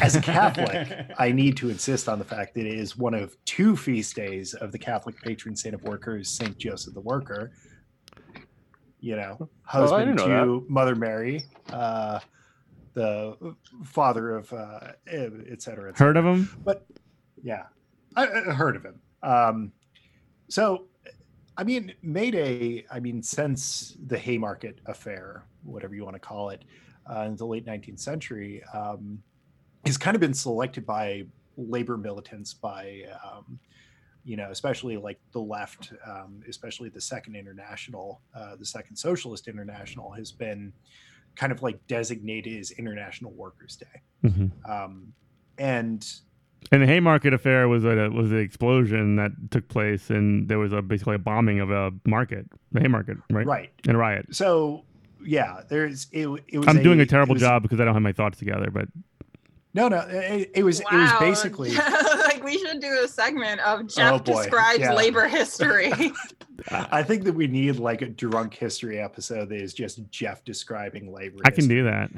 [0.00, 0.88] as a Catholic,
[1.18, 4.54] I need to insist on the fact that it is one of two feast days
[4.54, 7.52] of the Catholic patron saint of workers, Saint Joseph the Worker.
[9.00, 12.18] You know, Oh, husband didn't know to Mother Mary, uh,
[12.94, 16.48] the father of, uh, et cetera, et Heard of him?
[16.64, 16.84] But
[17.40, 17.66] yeah,
[18.16, 19.00] I, I heard of him.
[19.22, 19.72] Um,
[20.48, 20.87] so,
[21.58, 22.86] I mean, Mayday.
[22.90, 26.62] I mean, since the Haymarket affair, whatever you want to call it,
[27.10, 29.20] uh, in the late 19th century, um,
[29.84, 31.24] has kind of been selected by
[31.56, 33.58] labor militants, by um,
[34.24, 39.48] you know, especially like the left, um, especially the Second International, uh, the Second Socialist
[39.48, 40.72] International, has been
[41.34, 44.28] kind of like designated as International Workers' Day.
[44.28, 45.12] hmm Um,
[45.58, 46.06] and
[46.70, 50.72] And the Haymarket affair was a was an explosion that took place, and there was
[50.72, 53.46] a basically a bombing of a market, the Haymarket, right?
[53.46, 54.26] right, And a riot.
[54.34, 54.84] so
[55.24, 56.28] yeah, there's it.
[56.48, 58.70] it was I'm doing a terrible was- job because I don't have my thoughts together,
[58.70, 58.86] but
[59.74, 60.98] No, no, it, it was wow.
[60.98, 64.92] it was basically like we should do a segment of Jeff Oh, describes Yeah.
[64.92, 65.90] labor history.
[66.70, 71.12] I think that we need like a drunk history episode that is just Jeff describing
[71.12, 71.38] labor.
[71.44, 72.10] I can do that.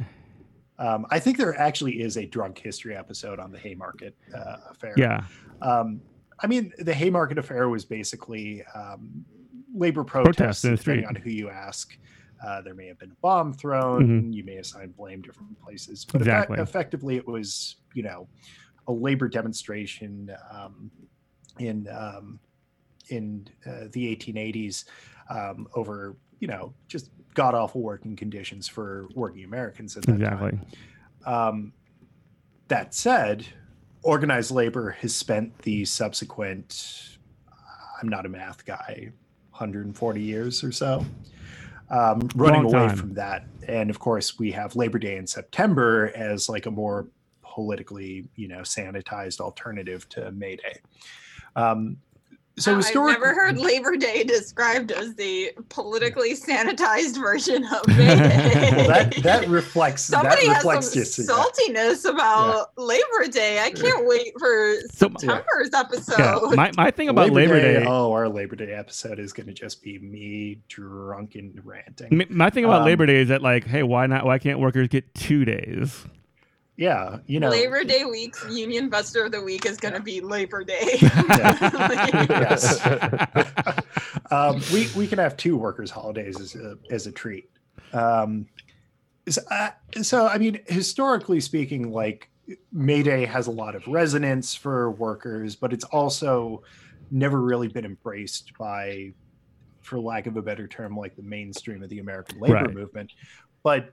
[0.80, 4.94] Um, I think there actually is a drunk history episode on the Haymarket uh, affair.
[4.96, 5.22] Yeah.
[5.60, 6.00] Um,
[6.42, 9.24] I mean, the Haymarket affair was basically um,
[9.74, 11.96] labor Protests depending on who you ask.
[12.44, 14.32] Uh, there may have been a bomb thrown.
[14.32, 16.62] You may assign blame different places, but effect- Mm-hmm.
[16.62, 18.26] Effectively, it was you know
[18.88, 20.90] a labor demonstration um,
[21.58, 22.40] in um,
[23.10, 24.84] in uh, the 1880s
[25.28, 30.50] um, over you know just god awful working conditions for working Americans at that Exactly.
[30.50, 30.66] time.
[31.26, 31.72] Um,
[32.68, 33.46] that said,
[34.02, 37.18] organized labor has spent the subsequent,
[38.00, 39.10] I'm not a math guy,
[39.50, 41.04] 140 years or so,
[41.90, 42.96] um, running Long away time.
[42.96, 43.44] from that.
[43.66, 47.08] And of course, we have Labor Day in September as like a more
[47.42, 50.78] politically, you know, sanitized alternative to May Day.
[51.56, 51.96] Um,
[52.60, 57.96] so historically, I've never heard Labor Day described as the politically sanitized version of May
[58.16, 58.72] Day.
[58.76, 61.24] well, that that reflects Somebody that has some just yeah.
[61.24, 63.60] saltiness about Labor Day.
[63.60, 66.18] I can't wait for So- September's episode.
[66.18, 69.52] Yeah, my, my thing about Labor, Day, Oh, our Labor Day episode is going to
[69.54, 72.20] just be me drunken ranting.
[72.20, 74.24] m- my thing about um, Labor Day is that like, hey, why not?
[74.24, 76.04] Why can't workers get two days?
[76.76, 80.20] Yeah, you know, Labor Day week's Union Buster of the Week is going to be
[80.20, 80.98] Labor Day.
[82.30, 82.80] Yes.
[84.30, 87.50] um, we we can have two workers' holidays as a as a treat.
[87.92, 88.46] Um,
[89.28, 89.70] so, uh,
[90.02, 92.30] so I mean, historically speaking, like
[92.72, 96.62] May Day has a lot of resonance for workers, but it's also
[97.10, 99.12] never really been embraced by,
[99.82, 102.72] for lack of a better term, like the mainstream of the American labor Right.
[102.74, 103.12] movement.
[103.62, 103.92] But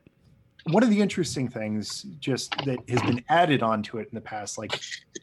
[0.70, 4.58] one of the interesting things just that has been added onto it in the past
[4.58, 4.80] like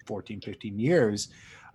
[0.06, 1.28] 14 15 years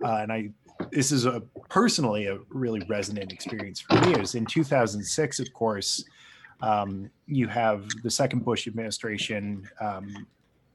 [0.04, 0.50] uh, and i
[0.90, 6.04] this is a personally a really resonant experience for me is in 2006 of course
[6.62, 10.26] um, you have the second bush administration um,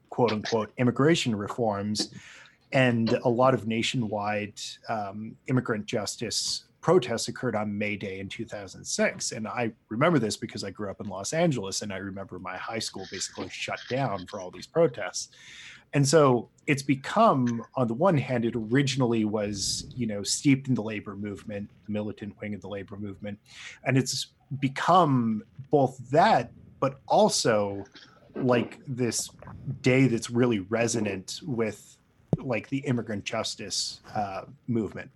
[0.10, 2.12] quote unquote immigration reforms
[2.72, 9.32] and a lot of nationwide um, immigrant justice protests occurred on May Day in 2006.
[9.32, 12.58] And I remember this because I grew up in Los Angeles and I remember my
[12.58, 15.30] high school basically shut down for all these protests.
[15.94, 20.76] And so it's become, on the one hand, it originally was, you know, steeped in
[20.76, 23.40] the labor movement, the militant wing of the labor movement.
[23.84, 24.28] And it's
[24.60, 27.84] become both that, but also
[28.36, 29.32] like this
[29.82, 31.98] day that's really resonant with
[32.38, 35.10] like the immigrant justice uh, movement.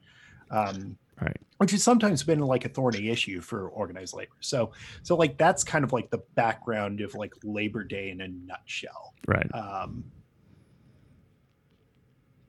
[0.50, 1.38] Um, Right.
[1.58, 4.32] which has sometimes been like a thorny issue for organized labor.
[4.40, 4.72] So,
[5.04, 9.14] so like that's kind of like the background of like Labor Day in a nutshell.
[9.28, 9.54] Right.
[9.54, 10.06] Um,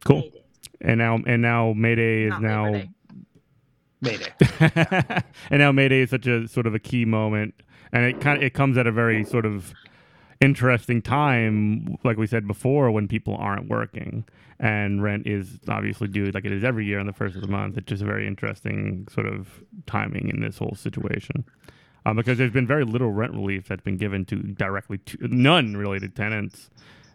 [0.04, 0.22] Cool.
[0.22, 0.42] May
[0.80, 2.90] And now and now May Day is not now Labor Day.
[4.00, 5.22] May Day.
[5.50, 7.54] and now May Day is such a sort of a key moment,
[7.92, 9.74] and it kind of it comes at a very sort of
[10.40, 14.24] interesting time, like we said before, when people aren't working
[14.59, 17.48] and rent is obviously due like it is every year on the first of the
[17.48, 17.79] month.
[17.79, 21.44] It's just a very interesting sort of timing in this whole situation.
[22.07, 25.76] Um, because there's been very little rent relief that's been given to directly to none
[25.76, 26.70] related tenants,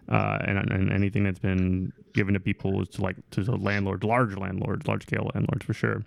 [0.10, 4.04] uh, and, and anything that's been given to people is to like to the landlords,
[4.04, 6.04] large landlords, large scale landlords for sure.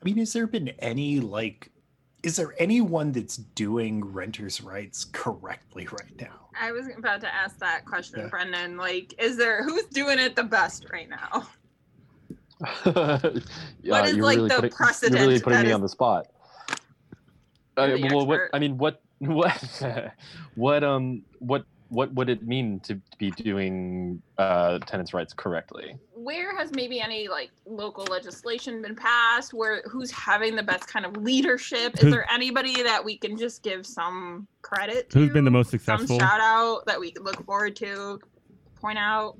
[0.00, 1.70] I mean, has there been any like,
[2.22, 6.48] is there anyone that's doing renters' rights correctly right now?
[6.60, 8.28] I was about to ask that question, Yeah.
[8.28, 8.76] Brendan.
[8.76, 11.48] Like, is there who's doing it the best right now?
[12.84, 13.42] yeah, is,
[13.82, 16.26] you're like, really the putting, precedent You're really putting me is- on the spot.
[17.78, 18.40] Uh, You're well, what.
[18.52, 19.82] I mean, what what
[20.56, 25.96] what um what what would it mean to be doing uh, tenants' rights correctly?
[26.14, 29.52] Where has maybe any like local legislation been passed?
[29.52, 31.94] Where who's having the best kind of leadership?
[31.94, 35.18] Is Who's- there anybody that we can just give some credit to?
[35.18, 36.18] Who's been the most Some successful?
[36.20, 38.20] shout out that we can look forward to,
[38.80, 39.36] point out.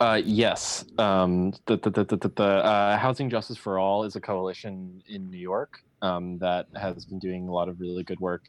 [0.00, 0.84] Uh, yes.
[0.98, 5.02] Um, the the, the, the, the, the uh, Housing Justice for All is a coalition
[5.08, 8.44] in New York um, that has been doing a lot of really good work.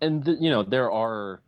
[0.00, 1.42] And, the, you know, there are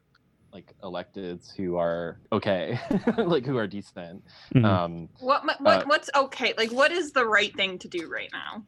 [0.53, 2.79] like electeds who are okay,
[3.19, 4.25] like who are decent.
[4.55, 4.65] Mhm.
[4.65, 6.55] Um, What what, what Uh, what's okay?
[6.59, 8.65] Like, what is the right thing to do right now?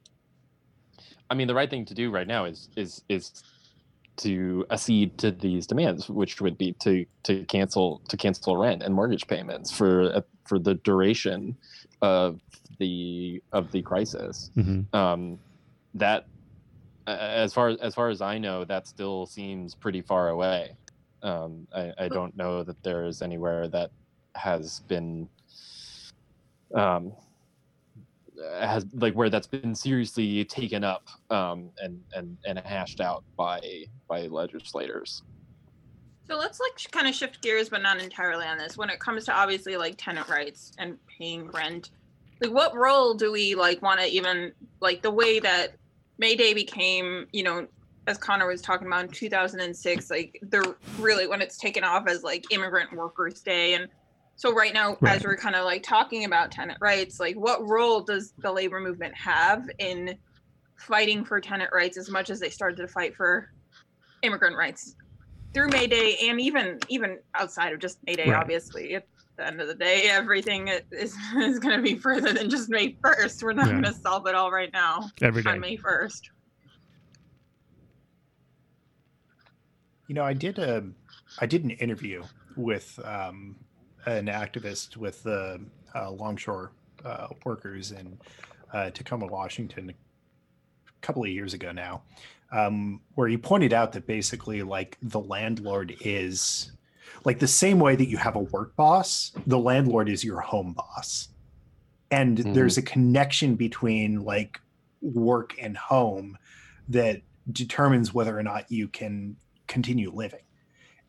[1.28, 3.32] I mean, the right thing to do right now is is is
[4.18, 8.94] to accede to these demands, which would be to to cancel to cancel rent and
[8.94, 11.56] mortgage payments for uh, for the duration
[12.02, 12.38] of
[12.78, 14.50] the of the crisis.
[14.56, 14.94] Mhm.
[14.94, 15.38] um,
[15.94, 16.31] that a-
[17.06, 20.76] as far as far as I know, that still seems pretty far away.
[21.22, 23.90] Um, I, I don't know that there is anywhere that
[24.34, 25.28] has been
[26.74, 27.12] um,
[28.60, 33.60] has like where that's been seriously taken up um, and and and hashed out by
[34.08, 35.22] by legislators.
[36.28, 38.76] So let's like kind of shift gears, but not entirely on this.
[38.76, 41.90] When it comes to obviously like tenant rights and paying rent,
[42.40, 45.74] like what role do we like want to even like the way that
[46.18, 47.66] May Day became, you know,
[48.06, 52.22] as Connor was talking about in 2006, like the really when it's taken off as
[52.22, 53.88] like Immigrant Workers Day, and
[54.36, 55.16] so right now Right.
[55.16, 58.80] as we're kind of like talking about tenant rights, like what role does the labor
[58.80, 60.16] movement have in
[60.76, 63.48] fighting for tenant rights as much as they started to fight for
[64.22, 64.94] immigrant rights
[65.54, 68.40] through May Day and even even outside of just May Day, Right.
[68.40, 68.94] obviously.
[68.94, 69.04] At
[69.38, 72.96] the end of the day, everything is is going to be further than just May
[73.02, 73.42] first.
[73.42, 73.72] We're not Yeah.
[73.80, 75.50] going to solve it all right now Every day.
[75.50, 76.28] on May first.
[80.08, 80.84] You know, I did a,
[81.40, 82.24] I did an interview
[82.56, 83.56] with um,
[84.04, 85.60] an activist with the
[85.94, 86.72] uh, Longshore
[87.04, 88.18] uh, workers in
[88.72, 92.02] uh, Tacoma, Washington, a couple of years ago now,
[92.52, 96.72] um, where he pointed out that basically, like, the landlord is
[97.24, 100.72] like the same way that you have a work boss, the landlord is your home
[100.72, 101.28] boss.
[102.10, 102.52] And mm-hmm.
[102.52, 104.60] there's a connection between like
[105.00, 106.36] work and home
[106.88, 109.36] that determines whether or not you can
[109.66, 110.42] continue living.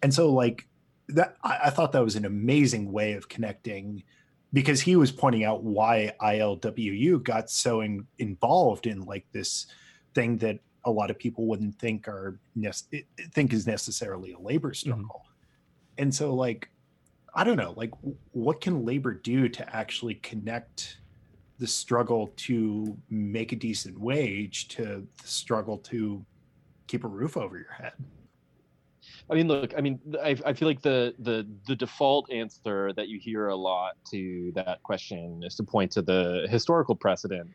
[0.01, 0.67] And so, like,
[1.09, 4.03] that I, I thought that was an amazing way of connecting
[4.51, 9.65] because he was pointing out why ILWU got so in, involved in like this
[10.13, 12.39] thing that a lot of people wouldn't think are
[13.31, 14.89] think is necessarily a labor mm-hmm.
[14.91, 15.21] struggle.
[15.23, 16.03] Mm-hmm.
[16.03, 16.69] And so like
[17.35, 17.91] I don't know, like
[18.31, 20.97] what can labor do to actually connect
[21.59, 26.23] the struggle to make a decent wage to the struggle to
[26.87, 27.93] keep a roof over your head?
[29.29, 33.07] I mean, look, I mean, I, I feel like the, the the default answer that
[33.07, 37.49] you hear a lot to that question is to point to the historical precedent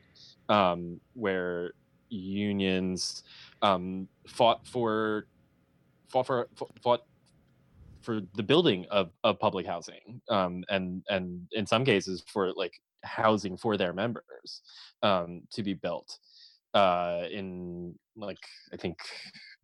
[0.48, 1.72] um, where
[2.10, 3.22] unions
[3.62, 5.26] um, fought for
[6.08, 6.48] fought for
[6.82, 7.02] fought
[8.00, 12.72] for the building of, of public housing um, and and in some cases for like
[13.04, 14.62] housing for their members
[15.02, 16.18] um, to be built
[16.74, 18.38] uh, in like
[18.72, 18.98] I think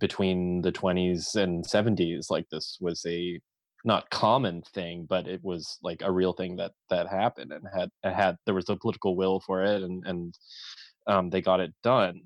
[0.01, 3.41] between the 20s and 70s like this was a
[3.85, 7.91] not common thing but it was like a real thing that that happened and had
[8.03, 10.39] had there was a political will for it and and
[11.07, 12.21] um, they got it done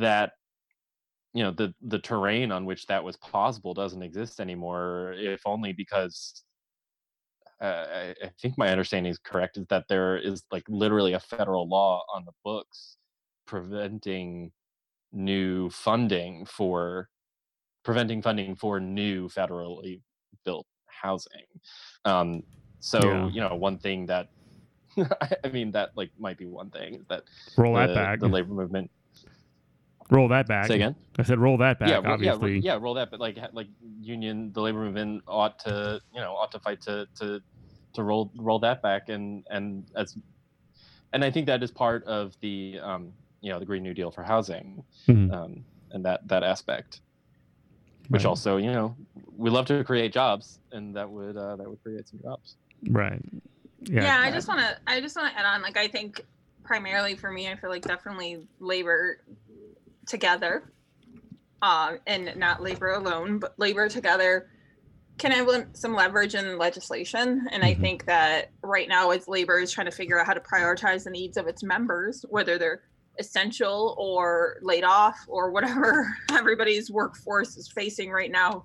[0.00, 0.32] that
[1.32, 5.72] you know the the terrain on which that was possible doesn't exist anymore if only
[5.72, 6.44] because
[7.60, 11.20] uh, I, I, think my understanding is correct is that there is like literally a
[11.20, 12.96] federal law on the books
[13.46, 14.50] preventing
[15.12, 17.08] new funding for
[17.84, 20.00] preventing funding for new federally
[20.44, 21.44] built housing
[22.04, 22.42] um
[22.80, 23.28] so yeah.
[23.28, 24.28] you know one thing that
[25.44, 27.24] i mean that like might be one thing that
[27.56, 28.90] roll the, that back the labor movement
[30.10, 30.66] Roll that back.
[30.66, 30.96] Say again.
[31.18, 31.88] I said roll that back.
[31.88, 32.54] Yeah, obviously.
[32.58, 33.10] Yeah, yeah, roll that.
[33.10, 33.68] But like, like
[34.00, 37.40] union, the labor movement ought to, you know, ought to fight to to
[37.92, 40.16] to roll roll that back, and and as,
[41.12, 44.10] and I think that is part of the, um, you know, the Green New Deal
[44.10, 45.32] for housing, mm-hmm.
[45.32, 47.00] um, and that that aspect,
[48.08, 48.28] which right.
[48.28, 48.96] also, you know,
[49.36, 52.56] we love to create jobs, and that would uh, that would create some jobs.
[52.88, 53.20] Right.
[53.82, 54.02] Yeah.
[54.02, 54.20] Yeah.
[54.20, 54.76] I just want to.
[54.86, 55.62] I just want to add on.
[55.62, 56.24] Like, I think
[56.64, 59.18] primarily for me, I feel like definitely labor
[60.06, 60.72] together,
[61.62, 64.48] uh, and not labor alone, but labor together
[65.20, 67.46] can have some leverage in legislation.
[67.50, 67.64] And mm-hmm.
[67.64, 71.04] I think that right now, as labor is trying to figure out how to prioritize
[71.04, 72.82] the needs of its members, whether they're
[73.18, 78.64] essential or laid off or whatever everybody's workforce is facing right now,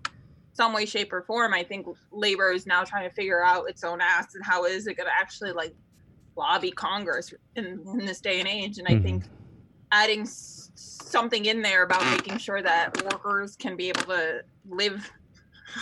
[0.54, 1.54] some way, shape, or form.
[1.54, 4.88] I think labor is now trying to figure out its own ass and how is
[4.88, 5.76] it going to actually like
[6.38, 8.78] lobby Congress in, in this day and age.
[8.78, 9.04] And I mm-hmm.
[9.04, 9.24] think
[9.92, 10.26] adding
[10.76, 15.10] something in there about making sure that workers can be able to live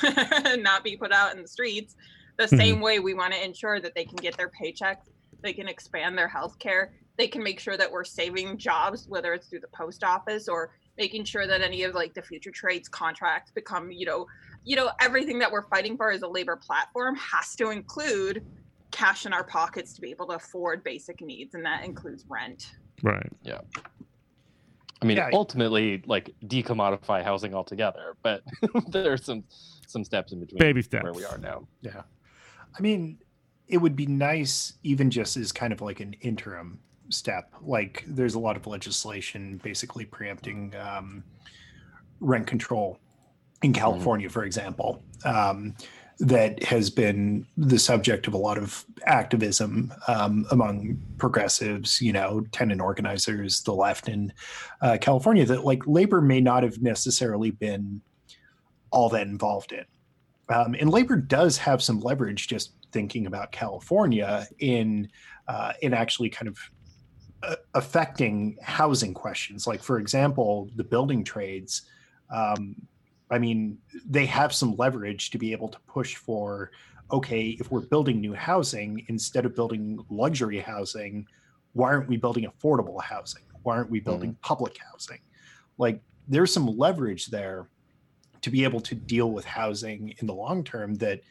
[0.04, 1.96] and not be put out in the streets.
[2.38, 2.58] The mm-hmm.
[2.58, 5.10] same way we want to ensure that they can get their paychecks
[5.44, 9.34] they can expand their health care they can make sure that we're saving jobs whether
[9.34, 12.90] it's through the post office or making sure that any of like the future trades
[12.90, 14.26] contracts become you know
[14.64, 18.44] you know everything that we're fighting for as a labor platform has to include
[18.90, 22.74] cash in our pockets to be able to afford basic needs and that includes rent.
[23.02, 23.30] Right.
[23.42, 23.62] Yeah
[25.04, 28.44] I mean, yeah, ultimately, like decommodify housing altogether, but
[28.88, 29.44] there are some
[29.88, 30.60] some steps in between.
[30.60, 31.04] Baby steps.
[31.04, 31.68] Where we are now.
[31.82, 32.04] Yeah,
[32.78, 33.18] I mean,
[33.68, 37.54] it would be nice, even just as kind of like an interim step.
[37.62, 41.24] Like, there's a lot of legislation basically preempting um,
[42.20, 43.00] rent control
[43.62, 43.80] in mm-hmm.
[43.80, 44.34] California, mm-hmm.
[44.34, 45.04] for example.
[45.26, 45.76] Um,
[46.20, 52.46] that has been the subject of a lot of activism um, among progressives, you know,
[52.52, 54.32] tenant organizers, the left in
[54.82, 58.02] uh, California that like labor may not have necessarily been
[58.92, 59.86] all that involved in.
[60.54, 65.10] Um, and labor does have some leverage just thinking about California in
[65.48, 66.58] uh, in actually kind of
[67.42, 69.66] uh, affecting housing questions.
[69.68, 71.84] Like for example, the building trades.
[72.34, 72.76] Um,
[73.34, 76.72] I mean, they have some leverage to be able to push for
[77.12, 81.28] okay, if we're building new housing, instead of building luxury housing,
[81.74, 83.44] why aren't we building affordable housing?
[83.62, 84.42] Why aren't we building mm-hmm.
[84.42, 85.20] public housing?
[85.78, 87.68] Like, there's some leverage there
[88.42, 91.22] to be able to deal with housing in the long term that,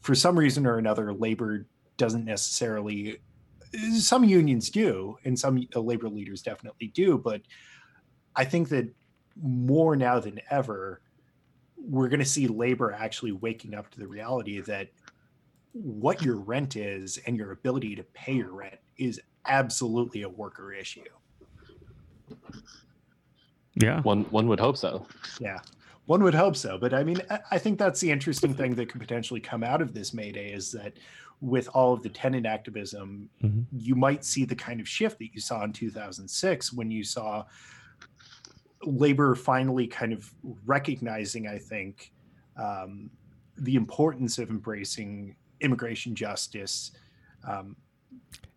[0.00, 1.66] for some reason or another, labor
[1.96, 3.20] doesn't necessarily.
[3.98, 7.42] Some unions do, and some labor leaders definitely do, but
[8.36, 8.88] I think that
[9.42, 11.00] more now than ever,
[11.88, 14.88] we're going to see labor actually waking up to the reality that
[15.72, 20.72] what your rent is and your ability to pay your rent is absolutely a worker
[20.72, 21.02] issue.
[23.74, 24.00] Yeah.
[24.02, 25.06] One one would hope so.
[25.40, 25.58] Yeah.
[26.06, 29.00] One would hope so, but I mean, I think that's the interesting thing that could
[29.00, 30.92] potentially come out of this May Day is that
[31.40, 33.62] with all of the tenant activism, mm-hmm.
[33.72, 37.44] you might see the kind of shift that you saw in 2006 when you saw
[38.86, 40.32] labor finally kind of
[40.64, 42.12] recognizing, I think,
[42.56, 43.10] um,
[43.56, 46.92] the importance of embracing immigration justice
[47.46, 47.76] um,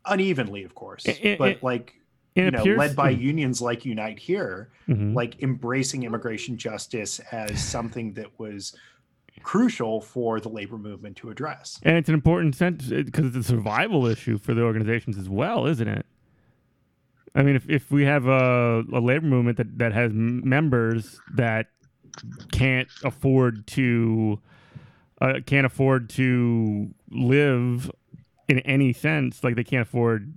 [0.05, 1.93] unevenly, of course, it, but it, like
[2.35, 5.13] you know, appears, led by unions like Unite Here, mm-hmm.
[5.13, 8.75] like embracing immigration justice as something that was
[9.43, 11.79] crucial for the labor movement to address.
[11.83, 15.65] And it's an important sense because it's a survival issue for the organizations as well,
[15.65, 16.05] isn't it?
[17.35, 21.67] I mean, if, if we have a, a labor movement that, that has members that
[22.51, 24.39] can't afford to
[25.21, 27.91] uh, can't afford to live
[28.47, 30.33] in any sense like they can't afford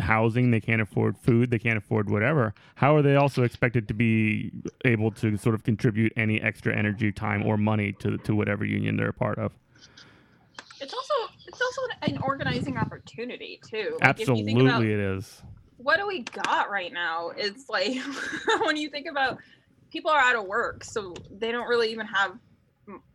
[0.00, 3.94] housing they can't afford food they can't afford whatever how are they also expected to
[3.94, 4.52] be
[4.84, 8.96] able to sort of contribute any extra energy time or money to to whatever union
[8.96, 9.52] they're a part of?
[10.80, 11.14] It's also
[11.46, 13.96] it's also an organizing opportunity too.
[14.00, 15.42] Like absolutely about, it is
[15.78, 17.96] what do we got right now it's like
[18.64, 19.38] when you think about
[19.90, 22.36] people are out of work so they don't really even have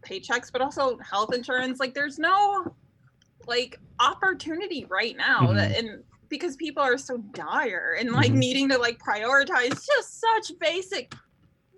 [0.08, 2.74] paychecks but also health insurance like there's no
[3.48, 5.56] like opportunity right now mm-hmm.
[5.56, 8.40] that, and because people are so dire and like mm-hmm.
[8.40, 11.14] needing to like prioritize just such basic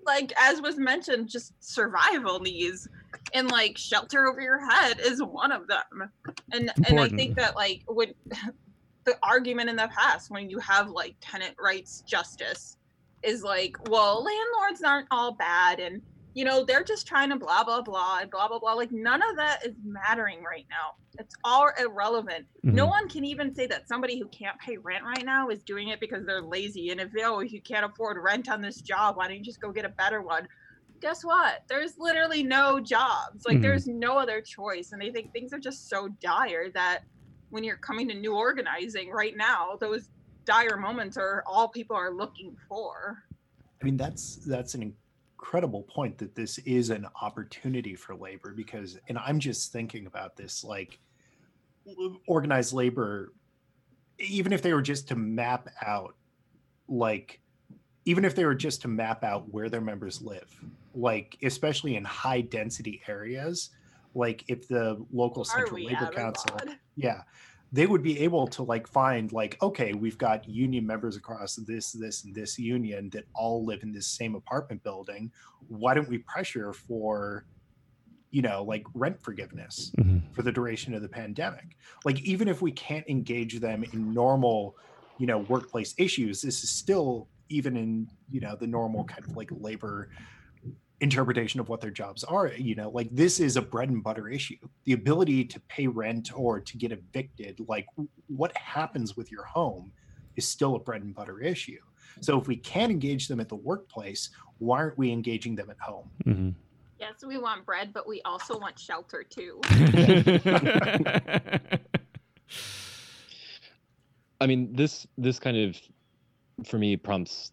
[0.06, 2.88] like as was mentioned just survival needs
[3.34, 6.12] and like shelter over your head is one of them
[6.54, 6.88] and Important.
[6.90, 8.14] and i think that like when
[9.06, 12.78] the argument in the past when you have like tenant rights justice
[13.24, 16.01] is like well landlords aren't all bad and
[16.36, 18.74] you know, they're just trying to blah, blah, blah, and blah, blah, blah.
[18.74, 20.95] Like, none of that is mattering right now.
[21.18, 22.45] It's all irrelevant.
[22.66, 22.76] Mm-hmm.
[22.76, 25.88] No one can even say that somebody who can't pay rent right now is doing
[25.88, 26.89] it because they're lazy.
[26.89, 29.72] And if, oh, you can't afford rent on this job, why don't you just go
[29.72, 30.45] get a better one?
[30.99, 31.64] Guess what?
[31.70, 33.45] There's literally no jobs.
[33.45, 33.62] Like, mm-hmm.
[33.62, 34.91] there's no other choice.
[34.91, 37.03] And they think things are just so dire that
[37.56, 40.10] when you're coming to new organizing right now, those
[40.43, 43.24] dire moments are all people are looking for.
[43.82, 44.93] I mean, that's that's an
[45.38, 50.36] incredible point that this is an opportunity for labor because and i'm just thinking about
[50.36, 50.97] this like
[52.26, 53.32] organized labor
[54.18, 56.16] even if they were just to map out
[56.88, 57.39] like
[58.06, 60.49] even if they were just to map out where their members live
[60.95, 63.70] like especially in high density areas
[64.16, 66.57] like if the local central labor council
[66.95, 67.22] yeah
[67.76, 71.91] they would be able to like find like okay we've got union members across this
[71.91, 75.30] this and this union that all live in this same apartment building.
[75.68, 77.45] Why don't we pressure for
[78.32, 80.20] you know like rent forgiveness mm-hmm.
[80.34, 81.76] for the duration of the pandemic?
[82.05, 84.78] Like even if we can't engage them in normal
[85.18, 89.36] you know workplace issues this is still even in you know the normal kind of
[89.36, 90.09] like labor
[91.02, 94.30] interpretation of what their jobs are you know like this is a bread and butter
[94.30, 94.56] issue.
[94.86, 97.86] The ability to pay rent or to get evicted like
[98.28, 99.91] what happens with your home
[100.36, 101.80] is still a bread and butter issue.
[102.22, 104.30] So if we can engage them at the workplace
[104.60, 106.10] why aren't we engaging them at home?
[106.26, 106.50] Mm-hmm.
[107.00, 109.60] yes we want bread but we also want shelter too.
[114.41, 115.78] I mean this this kind of
[116.66, 117.52] for me prompts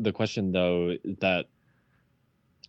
[0.00, 1.46] the question though that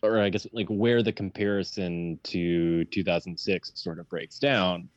[0.02, 4.89] or I guess like where the comparison to 2006 sort of breaks down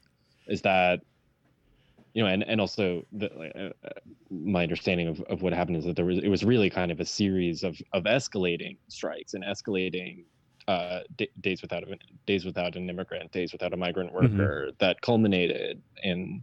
[0.47, 1.01] is that
[2.15, 3.91] you know and and also the, uh, uh,
[4.31, 7.01] my understanding of, of what happened is that there was it was really kind of
[7.01, 10.25] a series of of escalating strikes and escalating
[10.69, 11.97] uh, d- days without a,
[12.27, 14.39] days without an immigrant, days without a migrant mm-hmm.
[14.39, 14.77] worker mm-hmm.
[14.79, 16.43] that culminated in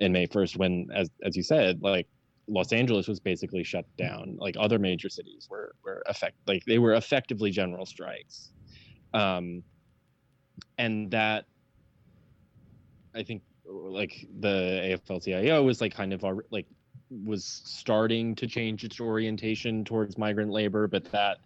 [0.00, 2.06] in May 1st when as as you said like
[2.46, 4.36] Los Angeles was basically shut down.
[4.38, 8.50] Like other major cities were were effect like they were effectively general strikes,
[9.12, 9.62] um,
[10.78, 11.46] and that
[13.14, 16.66] I think like the AFL-CIO was like kind of like
[17.24, 21.38] was starting to change its orientation towards migrant labor, but that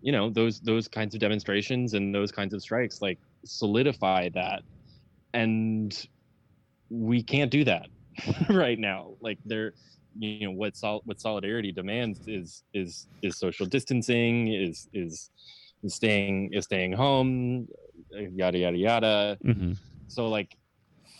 [0.00, 4.62] you know those those kinds of demonstrations and those kinds of strikes like solidify that,
[5.34, 6.08] and
[6.90, 7.86] we can't do that
[8.50, 9.12] right now.
[9.20, 9.74] Like they're
[10.18, 15.30] you know what sol- what solidarity demands is is is social distancing is is,
[15.82, 17.66] is staying is staying home
[18.34, 19.72] yada yada yada mm-hmm.
[20.08, 20.56] so like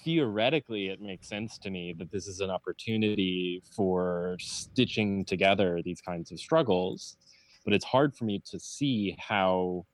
[0.05, 6.01] theoretically it makes sense to me that this is an opportunity for stitching together these
[6.01, 7.17] kinds of struggles
[7.65, 9.85] but it's hard for me to see how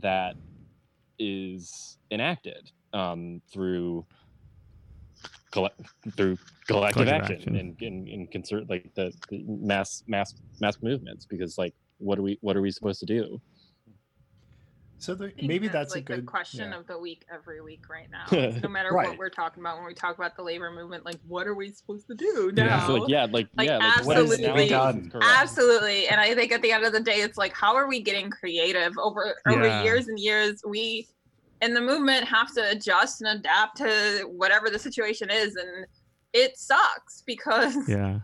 [0.00, 0.34] that
[1.18, 4.04] is enacted um, through
[5.54, 5.80] collect
[6.16, 6.36] through
[6.66, 7.56] collective, Collective action, action.
[7.56, 12.22] and and, and concert like the, the mass mass mass movements because like what are
[12.22, 13.40] we what are we supposed to do
[14.98, 16.78] So there, I think maybe that's like a good the question yeah.
[16.78, 18.26] of the week every week right now.
[18.62, 19.08] No matter Right.
[19.10, 21.70] what we're talking about when we talk about the labor movement, like what are we
[21.70, 22.84] supposed to do Yeah.
[22.86, 24.68] so like yeah like, Like, yeah like what is to absolutely.
[24.68, 25.12] done?
[25.22, 26.08] Absolutely.
[26.08, 28.28] And I think at the end of the day, it's like, how are we getting
[28.30, 29.82] creative over over Yeah.
[29.84, 30.62] years and years?
[30.66, 31.06] We
[31.62, 35.56] in the movement have to adjust and adapt to whatever the situation is.
[35.56, 35.86] And
[36.32, 38.20] it sucks because Yeah.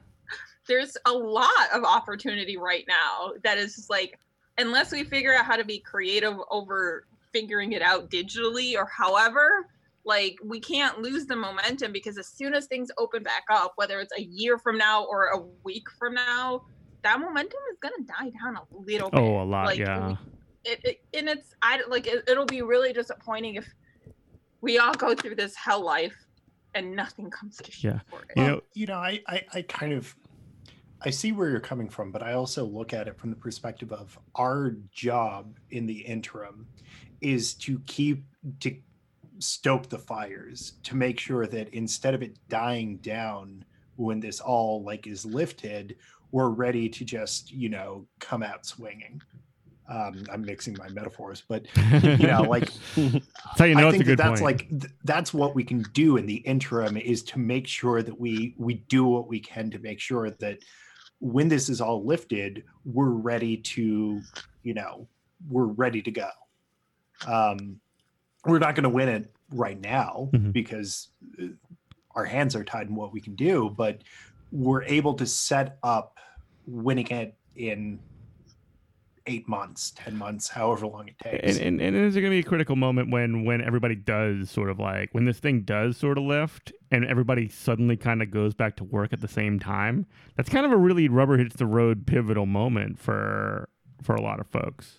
[0.68, 4.18] there's a lot of opportunity right now that is just like,
[4.58, 9.68] unless we figure out how to be creative over figuring it out digitally or however,
[10.04, 14.00] like we can't lose the momentum because as soon as things open back up, whether
[14.00, 16.62] it's a year from now or a week from now,
[17.02, 19.18] that momentum is gonna die down a little bit.
[19.18, 19.66] Oh, a lot.
[19.66, 20.16] Like, yeah.
[20.64, 23.66] It, it and it's I like it, it'll be really disappointing if
[24.60, 26.14] we all go through this hell life
[26.74, 28.00] and nothing comes to show Yeah.
[28.10, 28.28] for it.
[28.36, 30.14] You Well, know- you know, I, I, I kind of,
[31.02, 33.90] I see where you're coming from, but I also look at it from the perspective
[33.90, 36.66] of our job in the interim
[37.22, 38.24] is to keep
[38.60, 38.76] to
[39.38, 43.64] stoke the fires to make sure that instead of it dying down
[43.96, 45.96] when this all like is lifted,
[46.32, 49.20] we're ready to just you know come out swinging.
[49.90, 51.66] Um, I'm mixing my metaphors, but
[52.02, 54.42] you know, like That's you know I it's a think that that's point.
[54.42, 58.18] like th- that's what we can do in the interim is to make sure that
[58.18, 60.58] we we do what we can to make sure that
[61.18, 64.22] when this is all lifted, we're ready to,
[64.62, 65.06] you know,
[65.48, 66.28] we're ready to go.
[67.26, 67.80] Um,
[68.46, 70.52] we're not going to win it right now Mhm.
[70.52, 71.08] because
[71.42, 71.46] uh,
[72.14, 74.02] our hands are tied in what we can do, but
[74.52, 76.16] we're able to set up
[76.66, 77.98] winning it in
[79.30, 81.58] eight months, ten months, however long it takes.
[81.58, 84.50] and, and, and is there going to be a critical moment when when everybody does
[84.50, 88.30] sort of like when this thing does sort of lift and everybody suddenly kind of
[88.30, 90.06] goes back to work at the same time
[90.36, 93.68] that's kind of a really rubber hits the road pivotal moment for
[94.02, 94.98] for a lot of folks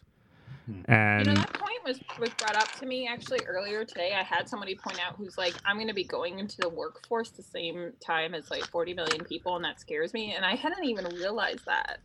[0.67, 0.81] Hmm.
[0.91, 4.13] and You know, that point was, was brought up to me actually earlier today.
[4.17, 7.31] I had somebody point out who's like, I'm going to be going into the workforce
[7.31, 10.33] the same time as like 40 million people, and that scares me.
[10.35, 11.99] And I hadn't even realized that.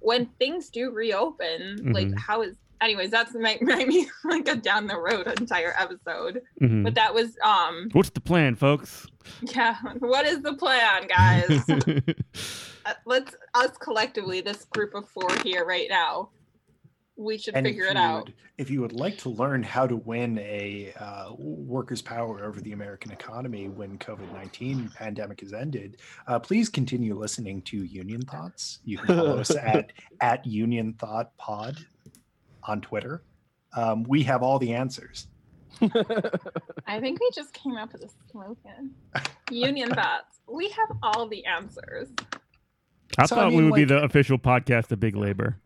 [0.00, 2.18] When things do reopen, like, Mhm.
[2.18, 2.56] how is.
[2.80, 6.42] Anyways, that's might, might be like a down the road entire episode.
[6.60, 6.82] Mhm.
[6.84, 9.06] But that was, um, what's the plan folks
[9.54, 11.62] yeah, what is the plan, guys?
[12.86, 16.28] Uh, Let's, us collectively, this group of four here right now,
[17.16, 18.24] we should And figure it out.
[18.26, 22.60] would- if you would like to learn how to win a uh, workers' power over
[22.60, 28.22] the American economy when COVID nineteen pandemic has ended, uh, please continue listening to Union
[28.22, 28.78] Thoughts.
[28.84, 31.78] You can follow us at at Union Thought Pod
[32.64, 33.22] on Twitter.
[33.76, 35.26] Um, we have all the answers.
[36.86, 38.92] I think we just came up with a slogan.
[39.50, 40.38] Union thoughts.
[40.48, 42.08] We have all the answers.
[43.18, 45.58] i So, I thought we mean, would be the official podcast of big labor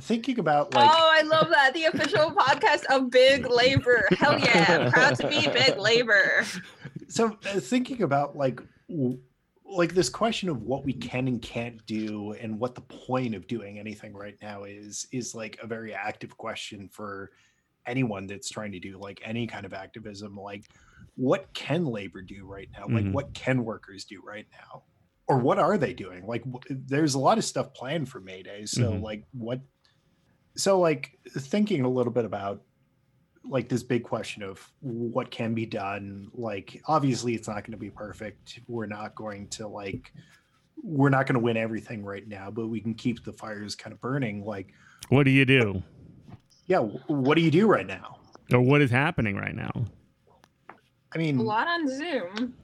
[0.00, 1.74] Thinking about like oh, I love that.
[1.74, 4.08] The official podcast of Big Labor.
[4.12, 4.88] Hell yeah.
[4.90, 6.44] Proud to be Big Labor.
[7.08, 9.18] so uh, thinking about like w-
[9.66, 13.46] like this question of what we can and can't do and what the point of
[13.46, 17.30] doing anything right now is is like a very active question for
[17.86, 20.70] anyone that's trying to do like any kind of activism like
[21.16, 23.12] what can labor do right now like Mhm.
[23.12, 24.84] what can workers do right now
[25.26, 28.42] or what are they doing like wh- there's a lot of stuff planned for may
[28.42, 29.02] day so Mhm.
[29.02, 29.60] like what
[30.56, 32.62] so like thinking a little bit about
[33.44, 37.76] like this big question of what can be done like obviously it's not going to
[37.76, 40.12] be perfect we're not going to like
[40.82, 43.92] we're not going to win everything right now but we can keep the fires kind
[43.92, 44.72] of burning like
[45.08, 45.82] what do you do
[46.66, 48.18] yeah what do you do right now
[48.52, 49.84] or what is happening right now
[51.12, 52.54] i mean A lot on Zoom.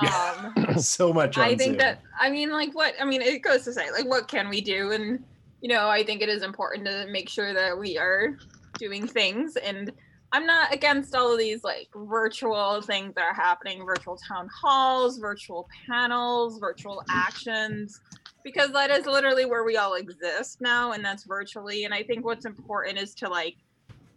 [0.00, 0.52] Yeah.
[0.56, 1.78] Um so much on I think Zoom.
[1.78, 4.60] that I mean like what I mean it goes to say like what can we
[4.60, 5.24] do and
[5.60, 8.36] you know I think it is important to make sure that we are
[8.78, 9.56] doing things.
[9.56, 9.92] And
[10.32, 15.18] I'm not against all of these like virtual things that are happening virtual town halls
[15.18, 18.00] virtual panels virtual actions
[18.44, 21.84] because that is literally where we all exist now and that's virtually.
[21.84, 23.56] And I think what's important is to like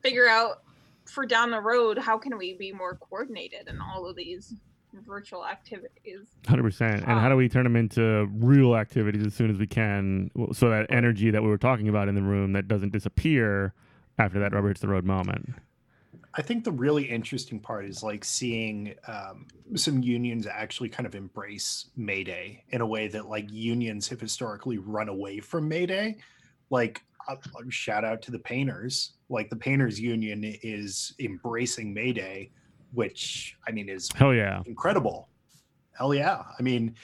[0.03, 0.61] figure out
[1.05, 4.53] for down the road how can we be more coordinated in all of these
[5.05, 6.19] virtual activities.
[6.43, 10.29] 100% and how do we turn them into real activities as soon as we can?
[10.53, 13.73] So that energy that we were talking about in the room that doesn't disappear
[14.19, 15.49] after that rubber hits the road moment.
[16.33, 21.13] I think the really interesting part is like seeing um, some unions actually kind of
[21.13, 25.85] embrace May Day in a way that like unions have historically run away from May
[25.85, 26.17] Day.
[26.69, 29.11] Like, uh, uh, shout out to the painters.
[29.29, 32.51] Like, the painters union is embracing May Day,
[32.93, 35.29] which I mean is hell yeah incredible.
[35.97, 36.43] hell yeah.
[36.57, 36.95] I mean,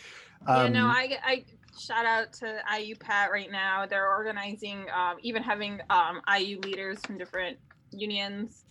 [0.47, 1.45] yeah, um, no, I, I
[1.79, 3.85] shout out to IUPAT right now.
[3.85, 7.57] They're organizing, um, even having um, IU leaders from different
[7.91, 8.63] unions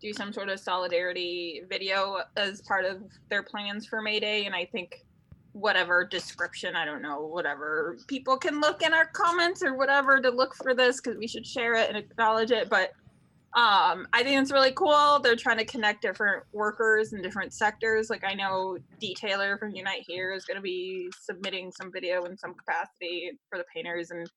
[0.00, 4.46] do some sort of solidarity video as part of their plans for May Day.
[4.46, 5.04] And I think
[5.52, 10.30] whatever description, I don't know, whatever people can look in our comments or whatever to
[10.30, 12.68] look for this because we should share it and acknowledge it.
[12.68, 12.92] But
[13.54, 15.20] um, I think it's really cool.
[15.22, 18.10] They're trying to connect different workers in different sectors.
[18.10, 22.36] Like I know Detailer from Unite Here is going to be submitting some video in
[22.36, 24.28] some capacity for the painters, and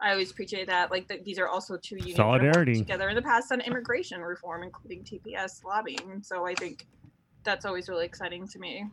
[0.00, 0.90] I always appreciate that.
[0.90, 2.78] Like the, these are also two unions that have worked Solidarity.
[2.78, 6.22] together in the past on immigration reform, including TPS lobbying.
[6.22, 6.86] So I think
[7.44, 8.84] that's always really exciting to me.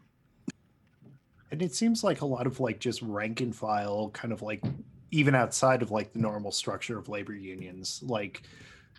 [1.52, 4.64] and it seems like a lot of like just rank and file kind of like
[5.10, 8.44] even outside of like the normal structure of labor unions like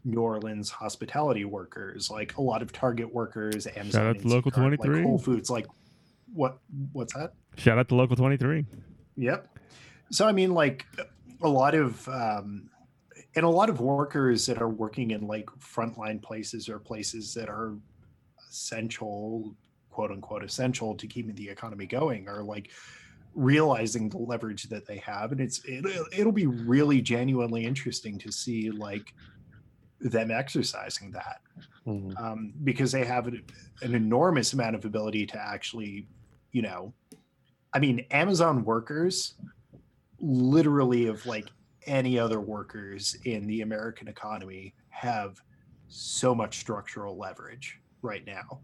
[0.04, 4.70] new orleans hospitality workers like a lot of target workers Amazon, out to Local Instacart,
[4.70, 5.02] like 23.
[5.02, 5.66] whole foods like
[6.32, 6.58] what
[6.92, 8.66] what's that Shout out to Local 23.
[9.16, 9.58] Yep.
[10.10, 10.86] So I mean, like
[11.42, 12.68] a lot of um,
[13.34, 17.48] and a lot of workers that are working in like frontline places or places that
[17.48, 17.74] are
[18.48, 19.54] essential,
[19.90, 22.70] quote unquote, essential to keeping the economy going are like
[23.34, 25.84] realizing the leverage that they have, and it's it,
[26.16, 29.14] it'll be really genuinely interesting to see like
[30.10, 31.40] them exercising that
[31.86, 32.18] Mhm.
[32.18, 33.42] um, because they have an,
[33.82, 36.06] an enormous amount of ability to actually,
[36.52, 36.94] you know,
[37.72, 39.34] I mean, Amazon workers
[40.20, 41.50] literally of like
[41.86, 45.40] any other workers in the American economy have
[45.88, 48.60] so much structural leverage right now.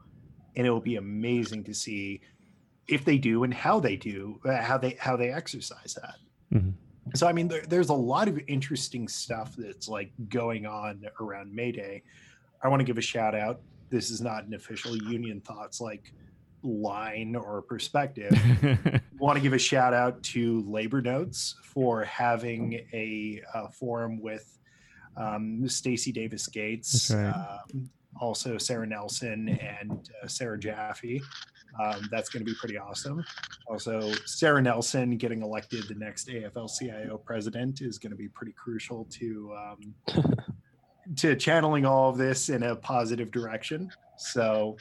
[0.57, 2.20] And it will be amazing to see
[2.88, 6.16] if they do and how they do, uh, how they how they exercise that.
[6.53, 6.74] Mhm.
[7.14, 11.54] So I mean, there, there's a lot of interesting stuff that's like going on around
[11.54, 12.02] May Day.
[12.62, 13.61] I want to give a shout out.
[13.90, 16.12] This is not an official union thoughts like
[16.62, 18.32] line or perspective.
[19.18, 24.58] want to give a shout out to Labor Notes for having a, uh forum with
[25.16, 27.30] um, Stacy Davis Gates, right.
[27.30, 27.90] um,
[28.20, 31.20] also Sara Nelson and uh, Sarah Jaffe.
[31.78, 33.24] Um, that's going to be pretty awesome.
[33.68, 39.06] Also, Sara Nelson getting elected the next AFL-CIO president is going to be pretty crucial
[39.10, 39.94] to um,
[41.16, 43.90] to channeling all of this in a positive direction.
[44.18, 44.76] So,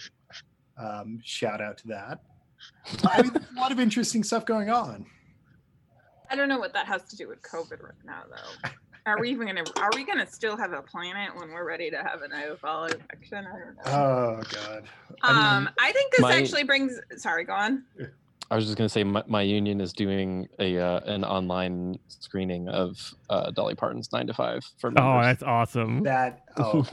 [0.77, 2.19] um, shout out to that.
[3.03, 5.05] I mean, there's a lot of interesting stuff going on.
[6.29, 8.69] I don't know what that has to do with COVID right now, though.
[9.05, 9.63] Are we even gonna?
[9.77, 13.47] Are we gonna still have a planet when we're ready to have an AFL election?
[13.47, 13.81] I don't know.
[13.85, 14.83] Oh God.
[15.23, 16.99] I mean, um, I think this my- actually brings.
[17.17, 17.83] Sorry, go on.
[18.51, 22.67] I was just gonna say my, my union is doing a uh, an online screening
[22.67, 25.11] of uh, Dolly Parton's Nine to Five for Members.
[25.11, 26.03] oh, that's awesome.
[26.03, 26.87] that oh,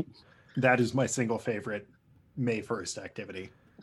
[0.57, 1.89] that is my single favorite
[2.37, 3.51] May first activity.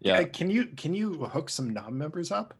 [0.00, 0.20] yeah.
[0.20, 2.54] Uh, can you can you hook some non-members up?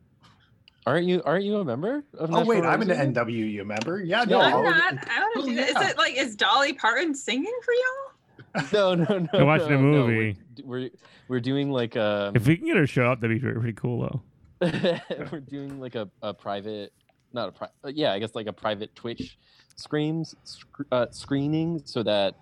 [0.86, 4.00] Aren't you aren't you a member of Oh wait, National I'm an NWU member.
[4.02, 4.46] Yeah, no, Yeah.
[4.46, 4.94] I'm I'll- not.
[5.10, 5.68] I want to Oh, do that.
[5.68, 5.90] Is yeah.
[5.90, 8.06] it like is Dolly Parton singing for y'all?
[8.72, 9.28] No, no, no.
[9.32, 10.36] They're watching a no, no, movie.
[10.64, 10.90] We're, we're
[11.28, 13.74] we're doing like a If we can get her show up, that'd be pretty, pretty
[13.74, 14.22] cool, though.
[15.30, 16.92] we're doing like a, a private
[17.32, 19.38] not a pri- uh, yeah i guess like a private twitch
[19.76, 22.34] screams sc- uh, screening so that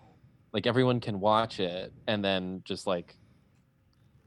[0.52, 3.14] like everyone can watch it and then just like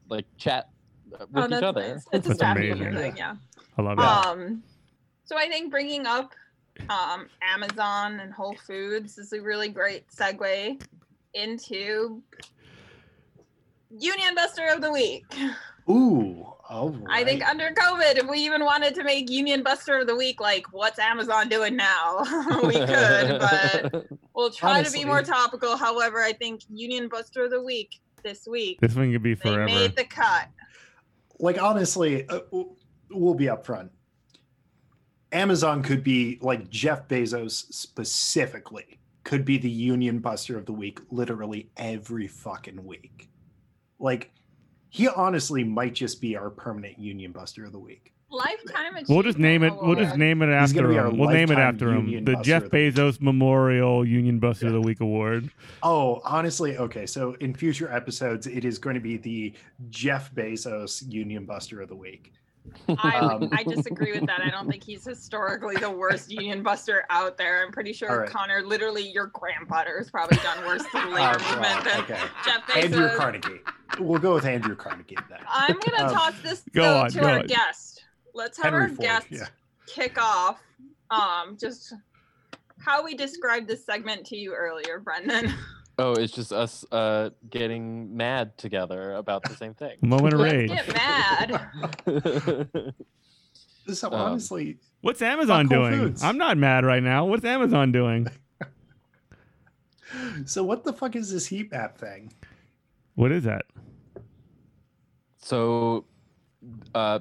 [0.07, 0.69] like chat
[1.11, 2.05] with oh, each that's other nice.
[2.11, 2.77] It's a That's staff amazing.
[2.77, 3.35] union thing, yeah.
[3.77, 4.03] I love it.
[4.03, 4.63] Um,
[5.23, 6.33] so I think bringing up
[6.89, 10.81] um, Amazon and Whole Foods is a really great segue
[11.33, 12.21] into
[13.89, 15.25] Union Buster of the Week.
[15.89, 17.21] Ooh, all right.
[17.21, 20.39] I think under COVID, if we even wanted to make Union Buster of the Week,
[20.39, 22.19] like what's Amazon doing now,
[22.63, 24.05] we could, but
[24.35, 25.75] we'll try to be more topical.
[25.75, 29.65] However, I think Union Buster of the Week this week, this one could be forever.
[29.65, 29.81] they forever.
[29.81, 30.47] made the cut.
[31.41, 32.39] Like honestly, uh,
[33.09, 33.89] we'll be upfront.
[35.31, 40.99] Amazon could be like Jeff Bezos specifically could be the union buster of the week
[41.09, 43.29] literally every fucking week.
[43.99, 44.31] Like
[44.89, 48.13] he honestly might just be our permanent union buster of the week.
[48.31, 49.09] Lifetime achievement.
[49.09, 49.73] We'll just name it.
[49.81, 51.17] We'll just name it after him.
[51.17, 52.23] We'll name it after him.
[52.23, 52.95] The Jeff of the Week.
[52.95, 55.49] Bezos Memorial Union Buster of the Week Award.
[55.83, 57.05] Oh, honestly, okay.
[57.05, 59.53] So in future episodes, it is going to be the
[59.89, 62.31] Jeff Bezos Union Buster of the Week.
[62.99, 64.39] I, Um, I disagree with that.
[64.39, 67.65] I don't think he's historically the worst union buster out there.
[67.65, 68.29] I'm pretty sure All right.
[68.29, 72.19] Connor, literally your grandfather has probably done worse to the labor Uh, movement than okay.
[72.45, 72.83] Jeff Bezos.
[72.83, 73.61] Andrew Carnegie.
[73.99, 75.39] We'll go with Andrew Carnegie then.
[75.49, 77.47] I'm gonna Um, toss this go though on, to go our on.
[77.47, 77.90] guest.
[78.33, 78.99] Let's have Henry our Ford.
[79.01, 79.47] guest Yeah.
[79.87, 80.59] kick off.
[81.09, 81.93] Um, just
[82.79, 85.53] how we described this segment to you earlier, Brendan.
[85.99, 89.97] Oh, it's just us uh, getting mad together about the same thing.
[90.01, 90.69] Moment of Let's rage.
[90.69, 91.69] get mad.
[93.93, 95.91] So Um, honestly, What's Amazon doing?
[95.99, 96.23] Foods.
[96.23, 97.25] I'm not mad right now.
[97.25, 98.25] What's Amazon doing?
[100.45, 102.31] so what the fuck is this heat map thing?
[103.15, 103.65] What is that?
[105.37, 106.05] so,
[106.95, 107.19] uh,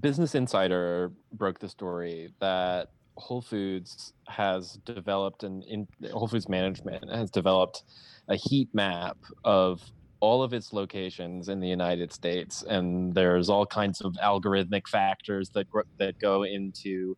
[0.00, 7.10] Business Insider broke the story that Whole Foods has developed and in Whole Foods management
[7.10, 7.82] has developed
[8.28, 9.82] a heat map of
[10.20, 15.50] all of its locations in the United States, and there's all kinds of algorithmic factors
[15.50, 15.66] that
[15.98, 17.16] that go into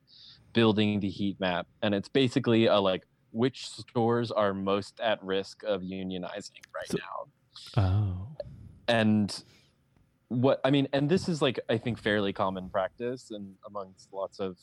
[0.55, 3.03] building the heat map, and it's basically a like
[3.33, 7.01] which stores are most at risk of unionizing right
[7.77, 8.29] now Oh.
[8.89, 9.45] and
[10.35, 14.41] what i mean and this is like i think fairly common practice and amongst lots
[14.41, 14.57] of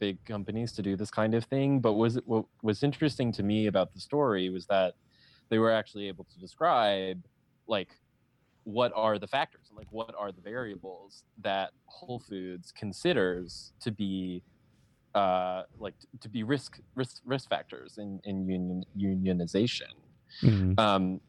[0.00, 3.66] big companies to do this kind of thing but was what was interesting to me
[3.66, 4.94] about the story was that
[5.50, 7.22] they were actually able to describe
[7.66, 7.90] like
[8.64, 14.42] what are the factors like what are the variables that whole foods considers to be
[15.14, 19.92] uh like to be risk risk risk factors in in union unionization
[20.42, 20.76] Mhm.
[20.80, 21.20] um,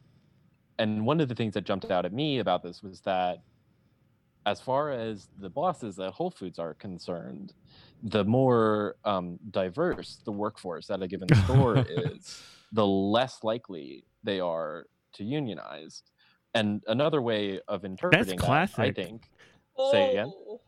[0.78, 3.38] and one of the things that jumped out at me about this was that,
[4.46, 7.52] as far as the bosses at Whole Foods are concerned,
[8.02, 12.40] the more um, diverse the workforce at a given store is,
[12.72, 16.02] the less likely they are to unionize.
[16.54, 18.96] And another way of interpreting that, I classic.
[18.96, 19.28] think,
[19.90, 20.32] Say again?
[20.34, 20.60] Oh.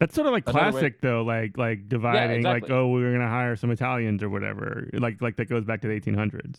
[0.00, 2.74] That's sort of like Another way- classic though, like like dividing, like exactly.
[2.74, 4.88] oh, we're gonna hire some Italians or whatever.
[4.94, 6.56] Like like that goes back to the 1800s.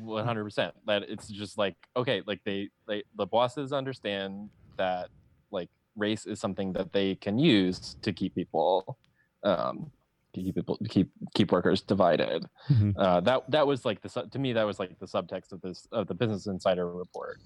[0.00, 0.74] one hundred percent.
[0.86, 5.08] That it's just like okay, like they, they the bosses understand that
[5.50, 8.98] like race is something that they can use to keep people,
[9.42, 9.90] um,
[10.34, 12.44] to keep people keep keep workers divided.
[12.68, 12.94] Mhm.
[12.96, 15.86] Uh, that that was like the to me that was like the subtext of this
[15.92, 17.38] of the Business Insider report.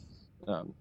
[0.47, 0.75] Um,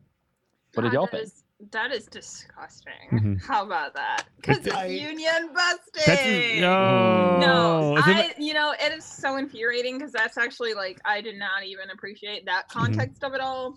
[0.73, 1.23] what did God, y'all think?
[1.23, 2.93] is- that is disgusting.
[3.11, 3.41] Mhm.
[3.47, 4.25] How about that?
[4.35, 6.03] Because It's- it's I- union busting.
[6.05, 11.19] That's no, No, I, you know, it is so infuriating because that's actually like I
[11.19, 12.79] did not even appreciate that Mm-hmm.
[12.79, 13.75] context of it all.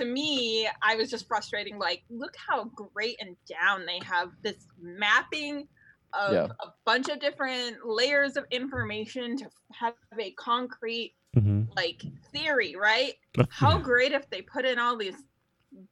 [0.00, 1.78] To me, I was just frustrating.
[1.78, 5.68] Like, look how great and down they have this mapping
[6.12, 6.48] of Yeah.
[6.60, 11.68] a bunch of different layers of information to have a concrete Mhm.
[11.76, 13.14] like theory, right?
[13.50, 15.16] How great if they put in all these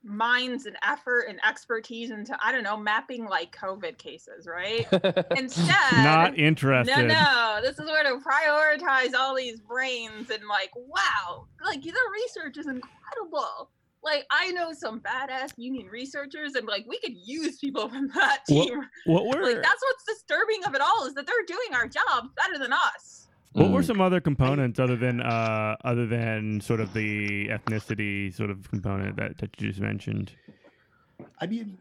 [0.05, 4.87] minds and effort and expertise into I don't know mapping like COVID cases, right?
[5.37, 7.09] Instead, not interested.
[7.09, 11.93] no, no, this is where to prioritize all these brains and like, wow, like the
[12.13, 13.71] research is incredible.
[14.05, 18.41] Like I know some badass union researchers, and like we could use people from that
[18.49, 18.81] team.
[19.07, 22.29] What were Like that's what's disturbing of it all is that they're doing our job
[22.37, 23.29] better than us.
[23.53, 23.87] what were Mm.
[23.87, 29.17] some other components other than uh other than sort of the ethnicity sort of component
[29.17, 30.33] that, that you just mentioned?
[31.41, 31.79] I mean,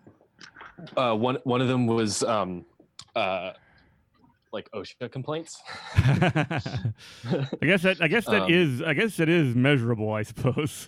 [0.97, 2.65] Uh, one one of them was um,
[3.15, 3.51] uh,
[4.51, 5.61] like OSHA complaints.
[5.95, 10.87] I guess that I guess that Um, is I guess it is measurable, I suppose.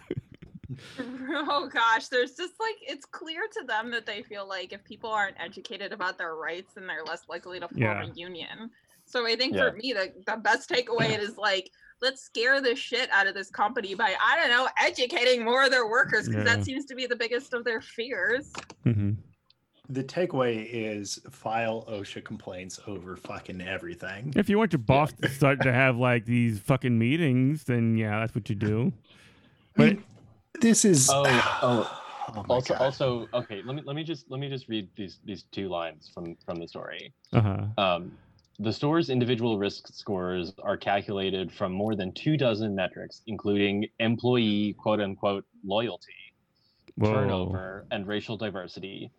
[0.99, 5.09] oh gosh, there's just like it's clear to them that they feel like if people
[5.09, 8.03] aren't educated about their rights, then they're less likely to form Yeah.
[8.03, 8.70] a union.
[9.05, 9.70] So I think Yeah.
[9.72, 11.70] for me, the, the best takeaway is like
[12.01, 15.72] let's scare the shit out of this company by I don't know educating more of
[15.72, 16.55] their workers because Yeah.
[16.55, 18.51] that seems to be the biggest of their fears.
[18.86, 19.18] Mhm.
[19.89, 24.34] the takeaway is file OSHA complaints over fucking everything.
[24.36, 28.22] If you want your boss to start to have like these fucking meetings, then yeah,
[28.22, 28.93] that's what you do.
[29.78, 30.03] I mean,
[30.62, 31.24] this is Oh,
[31.62, 31.99] oh.
[32.36, 32.82] oh also God.
[32.84, 36.10] also okay let me let me just let me just read these these two lines
[36.14, 37.66] from from the story Uh huh.
[37.84, 38.12] um,
[38.60, 44.74] the store's individual risk scores are calculated from more than two dozen metrics including employee
[44.78, 46.14] quote unquote loyalty
[46.95, 47.12] Whoa.
[47.12, 49.10] turnover and racial diversity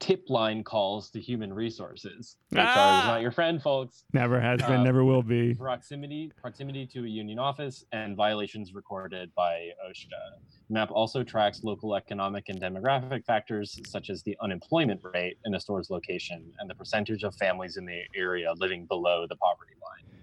[0.00, 3.00] tip line calls to human resources hr Ah!
[3.02, 5.54] is not your friend folks Never has been, Uh, never will be.
[5.54, 10.38] proximity proximity to a union office and violations recorded by OSHA.
[10.70, 15.60] MAP also tracks local economic and demographic factors such as the unemployment rate in a
[15.60, 20.13] store's location and the percentage of families in the area living below the poverty line.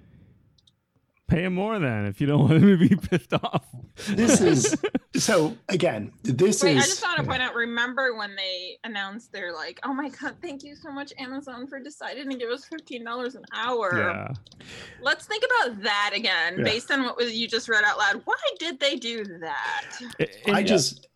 [1.31, 3.63] Pay him more then if you don't want him to be pissed off.
[4.09, 4.75] this is
[5.15, 6.11] so again.
[6.23, 7.55] This Wait, I just want to point out.
[7.55, 11.79] Remember when they announced they're like, "Oh my god, thank you so much, Amazon, for
[11.79, 14.65] deciding to give us fifteen dollars an hour." yeah.
[15.01, 16.63] Let's think about that again, Yeah.
[16.65, 18.21] based on what was you just read out loud.
[18.25, 19.85] Why did they do that?
[20.47, 21.07] And- I just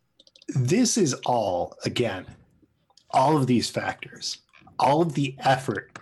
[0.48, 2.24] this is all again,
[3.10, 4.38] all of these factors,
[4.78, 5.95] all of the effort,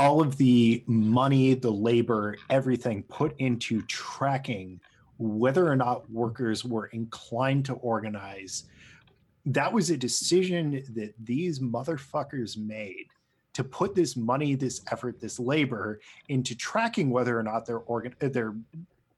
[0.00, 4.80] all of the money, the labor, everything put into tracking
[5.18, 8.64] whether or not workers were inclined to organize.
[9.44, 13.08] That was a decision that these motherfuckers made
[13.52, 18.14] to put this money, this effort, this labor into tracking whether or not their organ
[18.20, 18.54] their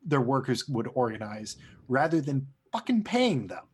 [0.04, 3.64] their workers would organize rather than fucking paying them.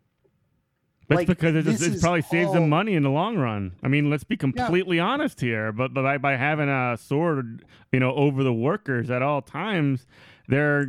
[1.08, 3.36] That's Like, because it, this it is probably saves all- them money in the long
[3.38, 3.72] run.
[3.82, 5.72] I mean, let's be completely honest here.
[5.72, 10.06] But, but by, by having a sword, you know, over the workers at all times,
[10.48, 10.80] they're,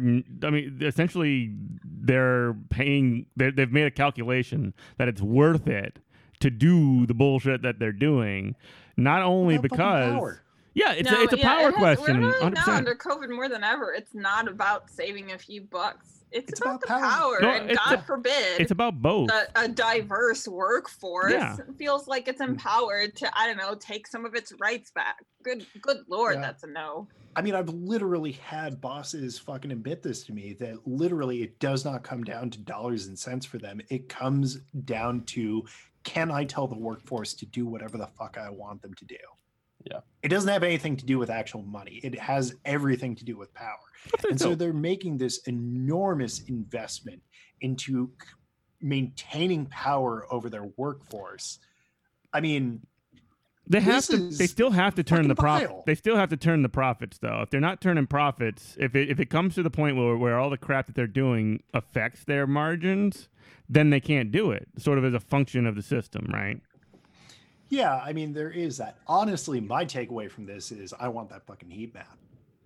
[0.43, 1.51] I mean, essentially,
[1.85, 3.27] they're paying.
[3.37, 5.99] They're, they've made a calculation that it's worth it
[6.41, 8.55] to do the bullshit that they're doing.
[8.97, 10.39] Not only Without because,
[10.73, 12.21] yeah, it's No, a, it's a yeah, power it has- question.
[12.21, 12.67] We're really 100%.
[12.67, 13.93] now under COVID more than ever.
[13.93, 16.18] It's not about saving a few bucks.
[16.31, 16.99] It's, It's about, about the power.
[17.01, 19.29] power, No, and God a- forbid it's about both.
[19.31, 21.57] a, a diverse workforce Yeah.
[21.77, 22.49] feels like it's mm.
[22.49, 25.17] empowered to I don't know take some of its rights back.
[25.43, 26.41] Good, good lord, Yeah.
[26.41, 27.07] that's a no.
[27.35, 31.85] I mean, I've literally had bosses fucking admit this to me that literally it does
[31.85, 33.79] not come down to dollars and cents for them.
[33.89, 35.63] It comes down to
[36.03, 39.17] can I tell the workforce to do whatever the fuck I want them to do?
[39.85, 39.99] Yeah.
[40.23, 41.99] It doesn't have anything to do with actual money.
[42.03, 43.77] It has everything to do with power.
[44.29, 47.21] And so they're making this enormous investment
[47.61, 48.11] into
[48.81, 51.59] maintaining power over their workforce.
[52.33, 52.81] I mean,
[53.67, 54.17] They have to.
[54.17, 55.69] They still have to turn the profit.
[55.85, 57.41] They still have to turn the profits, though.
[57.41, 60.39] If they're not turning profits, if it if it comes to the point where where
[60.39, 63.29] all the crap that they're doing affects their margins,
[63.67, 64.67] then they can't do it.
[64.77, 66.61] Sort of as a function of the system, right?
[67.69, 68.97] Yeah, I mean, there is that.
[69.07, 72.17] Honestly, my takeaway from this is I want that fucking heat map.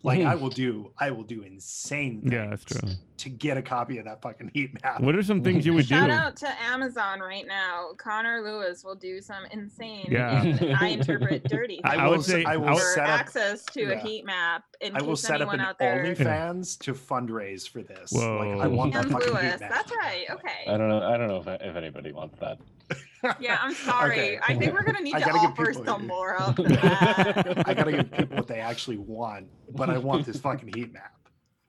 [0.05, 2.89] Like I will do, I will do insane things Yeah, that's true.
[3.19, 4.99] to get a copy of that fucking heat map.
[4.99, 5.95] What are some things you would do?
[5.95, 7.91] Shout out to Amazon right now.
[7.97, 10.07] Connor Lewis will do some insane.
[10.09, 10.57] Yeah.
[10.77, 11.79] I interpret dirty.
[11.85, 13.09] I- things I would s- say- I I will set up.
[13.19, 16.03] access to a heat map in I will case set up an out there.
[16.03, 18.11] OnlyFans to fundraise for this.
[18.11, 18.69] Like I Whoa.
[18.69, 19.41] want that fucking Lewis.
[19.53, 19.69] heat map.
[19.71, 20.25] That's right.
[20.31, 20.65] Okay.
[20.67, 21.01] I don't know.
[21.01, 22.57] I don't know if, if anybody wants that.
[23.39, 24.13] Yeah, I'm sorry.
[24.37, 24.39] Okay.
[24.47, 27.63] I think we're gonna need I to give offer people- some more of that.
[27.67, 31.11] I gotta give people what they actually want, but I want this fucking heat map.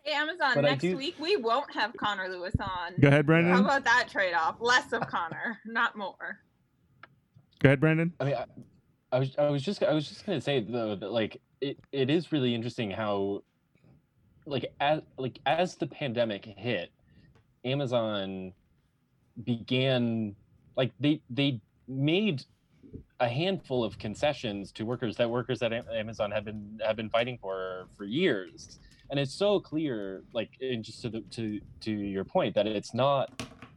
[0.03, 2.93] Hey, Amazon, But next do- week we won't have Connor Lewis on.
[3.01, 3.53] Go ahead, Brandon.
[3.55, 4.57] How about that trade off?
[4.61, 6.41] Less of Connor, not more.
[7.61, 8.13] Go ahead, Brandon.
[8.21, 8.45] I mean, I,
[9.13, 12.11] I was I was just I was just gonna say though that like it, it
[12.11, 13.43] is really interesting how
[14.45, 16.91] like as like as the pandemic hit,
[17.65, 18.53] Amazon
[19.43, 20.35] began
[20.77, 22.45] like they they made
[23.21, 27.39] a handful of concessions to workers that workers at Amazon have been have been fighting
[27.41, 28.79] for for years,
[29.11, 32.95] and it's so clear like and just to the to to your point that it's
[32.95, 33.31] not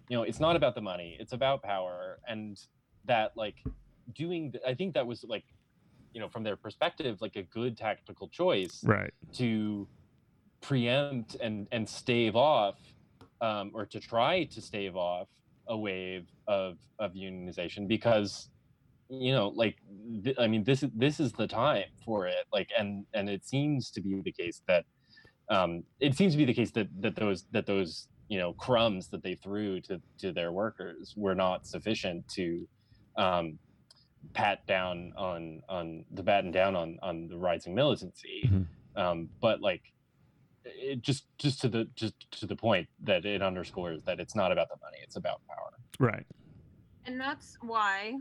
[0.09, 2.61] you know it's not about the money it's about power and
[3.05, 3.55] that like
[4.15, 5.43] doing i think that was like
[6.13, 9.13] you know from their perspective like a good tactical choice Right.
[9.33, 9.85] to
[10.61, 12.75] preempt and and stave off
[13.41, 15.27] um, or to try to stave off
[15.69, 18.49] a wave of of unionization because
[19.09, 19.75] you know like
[20.23, 23.45] th- i mean this is this is the time for it like and and it
[23.45, 24.83] seems to be the case that
[25.49, 29.07] um it seems to be the case that that those that those you know crumbs
[29.09, 32.67] that they threw to to their workers were not sufficient to
[33.17, 33.57] um
[34.33, 38.65] pat down on on the batten down on on the rising militancy Mhm.
[38.97, 39.83] um but like
[40.75, 44.51] it just just to the just to the point that it underscores that it's not
[44.51, 45.67] about the money it's about power
[45.99, 46.25] Right.
[47.05, 48.15] And that's why,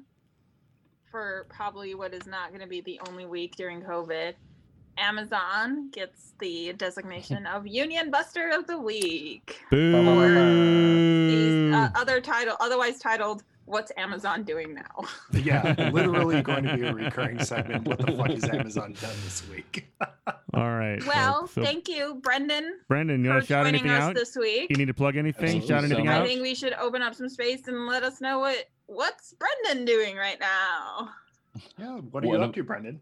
[1.11, 4.35] for probably what is not going to be the only week during COVID,
[4.99, 9.61] Amazon gets the designation of Union Buster of the Week.
[9.71, 9.93] Boo.
[11.71, 16.87] The uh, other title, otherwise titled "What's Amazon Doing Now?" Yeah, literally going to be
[16.87, 17.87] a recurring segment.
[17.87, 19.87] What the fuck has Amazon done this week?
[20.55, 21.05] All right.
[21.07, 21.47] Well.
[21.49, 24.15] So, thank you, Brendan, Brendan, you for want to shout anything out?
[24.15, 24.71] this week.
[24.71, 25.45] You need to plug anything?
[25.59, 25.69] Absolutely.
[25.69, 26.23] Shout So anything much.
[26.23, 29.85] I think we should open up some space and let us know what what's Brendan
[29.85, 31.11] doing right now.
[31.79, 33.01] Yeah, what are What you am- up to, Brendan?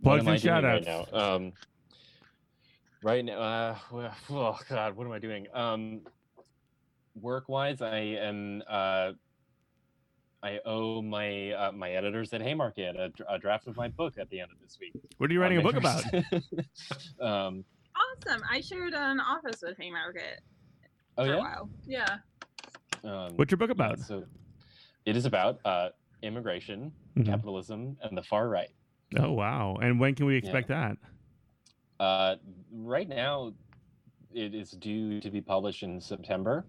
[0.00, 1.52] what Plugs am I and doing shout right now um
[3.02, 6.00] right now uh well, oh god what am i doing um
[7.20, 9.12] work wise i am uh
[10.44, 14.28] I owe my uh, my editors at Haymarket a, a draft of my book at
[14.28, 14.92] the end of this week.
[15.16, 16.04] What are you writing a book about?
[17.20, 17.64] um,
[17.96, 18.42] Awesome.
[18.50, 20.40] I shared an office with Haymarket
[21.16, 21.40] oh for a yeah.
[21.40, 21.70] while.
[21.86, 22.16] Yeah.
[23.04, 23.98] Um, What's your book about?
[24.00, 24.24] so
[25.06, 25.88] it is about uh,
[26.22, 27.26] immigration, Mhm.
[27.26, 28.70] capitalism, and the far right.
[29.18, 29.76] Oh wow!
[29.80, 30.96] And when can we expect that?
[32.00, 32.36] Uh,
[32.72, 33.52] right now,
[34.34, 36.66] it is due to be published in September.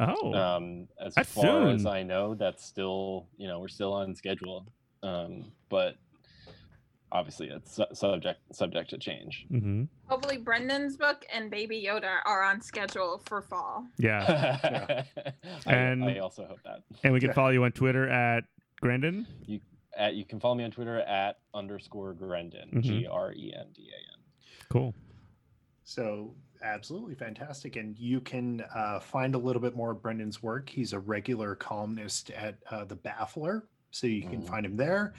[0.00, 1.86] Oh, Um, as That's far as.
[1.86, 4.66] I know, that's still you know we're still on schedule.
[5.02, 5.96] Um, but
[7.10, 9.46] obviously it's su- subject subject to change.
[9.50, 9.84] Mm-hmm.
[10.06, 13.86] Hopefully, Brendan's book and Baby Yoda are on schedule for fall.
[13.98, 15.02] Yeah,
[15.66, 16.82] I, And- I also hope that.
[17.04, 18.44] and we can follow you on Twitter at
[18.80, 19.26] Grendan.
[19.96, 22.82] At, you can follow me on Twitter at underscore Grendan, Mhm.
[22.82, 24.20] G R E N D A N.
[24.70, 24.94] Cool.
[25.84, 30.68] So absolutely fantastic, and you can uh, find a little bit more of Brendan's work.
[30.68, 34.46] He's a regular columnist at uh, the Baffler, so you can Mhm.
[34.48, 35.14] find him there.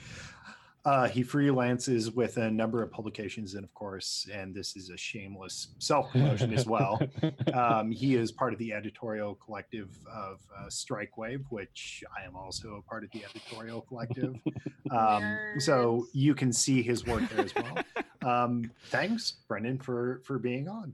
[0.86, 4.96] Uh, he freelances with a number of publications, and of course, and this is a
[4.96, 6.98] shameless self promotion as well.
[7.52, 12.34] Um, he is part of the editorial collective of uh, Strike Wave, which I am
[12.36, 14.36] also a part of the editorial collective.
[14.90, 17.78] Um, so you can see his work there as well.
[18.22, 20.92] Um, thanks, Brendan, for for being on.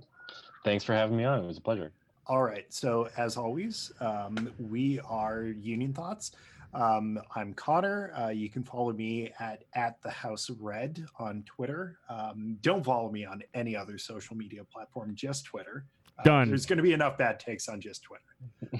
[0.67, 1.45] Thanks for having me on.
[1.45, 1.93] It was a pleasure.
[2.27, 2.67] All right.
[2.71, 6.33] So as always, um, we are Union Thoughts.
[6.75, 8.13] Um, I'm Connor.
[8.19, 12.01] Uh, you can follow me at at the House of Red on Twitter.
[12.09, 15.85] Um, don't follow me on any other social media platform, just Twitter.
[16.19, 16.49] Uh, Done.
[16.49, 18.25] There's going to be enough bad takes on just Twitter.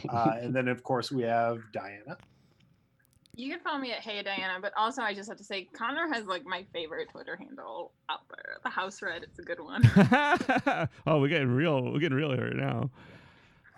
[0.09, 2.19] Uh, and then, of course, we have Diana.
[3.37, 6.09] You can follow me at Hey Diana, but also I just have to say Connor
[6.13, 8.57] has like my favorite Twitter handle out there.
[8.65, 9.83] The House Red, it's a good one.
[11.07, 11.93] oh, we're getting real.
[11.93, 12.91] We're getting real here now.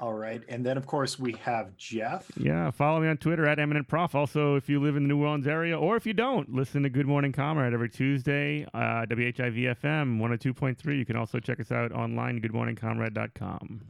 [0.00, 0.42] All right.
[0.48, 2.30] And then, of course, we have Jeff.
[2.36, 4.14] Yeah, follow me on Twitter at Eminent Prof.
[4.14, 6.88] Also, if you live in the New Orleans area, or if you don't, listen to
[6.88, 10.96] Good Morning Comrade every Tuesday, uh, WHIV FM 102.3.
[10.96, 13.80] You can also check us out online, goodmorningcomrade.com.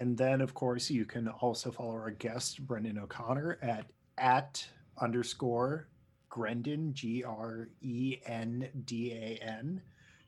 [0.00, 3.86] And then, of course, you can also follow our guest, Brendan O'Connor, at
[4.18, 4.66] at
[4.98, 5.88] underscore
[6.28, 9.80] Grendan, G R E N D A N.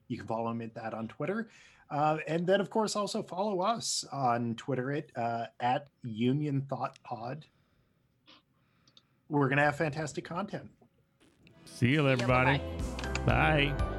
[0.09, 1.49] You can follow him at that on Twitter.
[1.91, 6.99] Uh, and then, of course, also follow us on Twitter at, uh, at Union Thought
[7.05, 7.45] Pod.
[9.28, 10.68] We're going to have fantastic content.
[11.64, 12.59] See you, Yeah, everybody.
[13.24, 13.72] bye-bye.
[13.74, 13.95] Bye.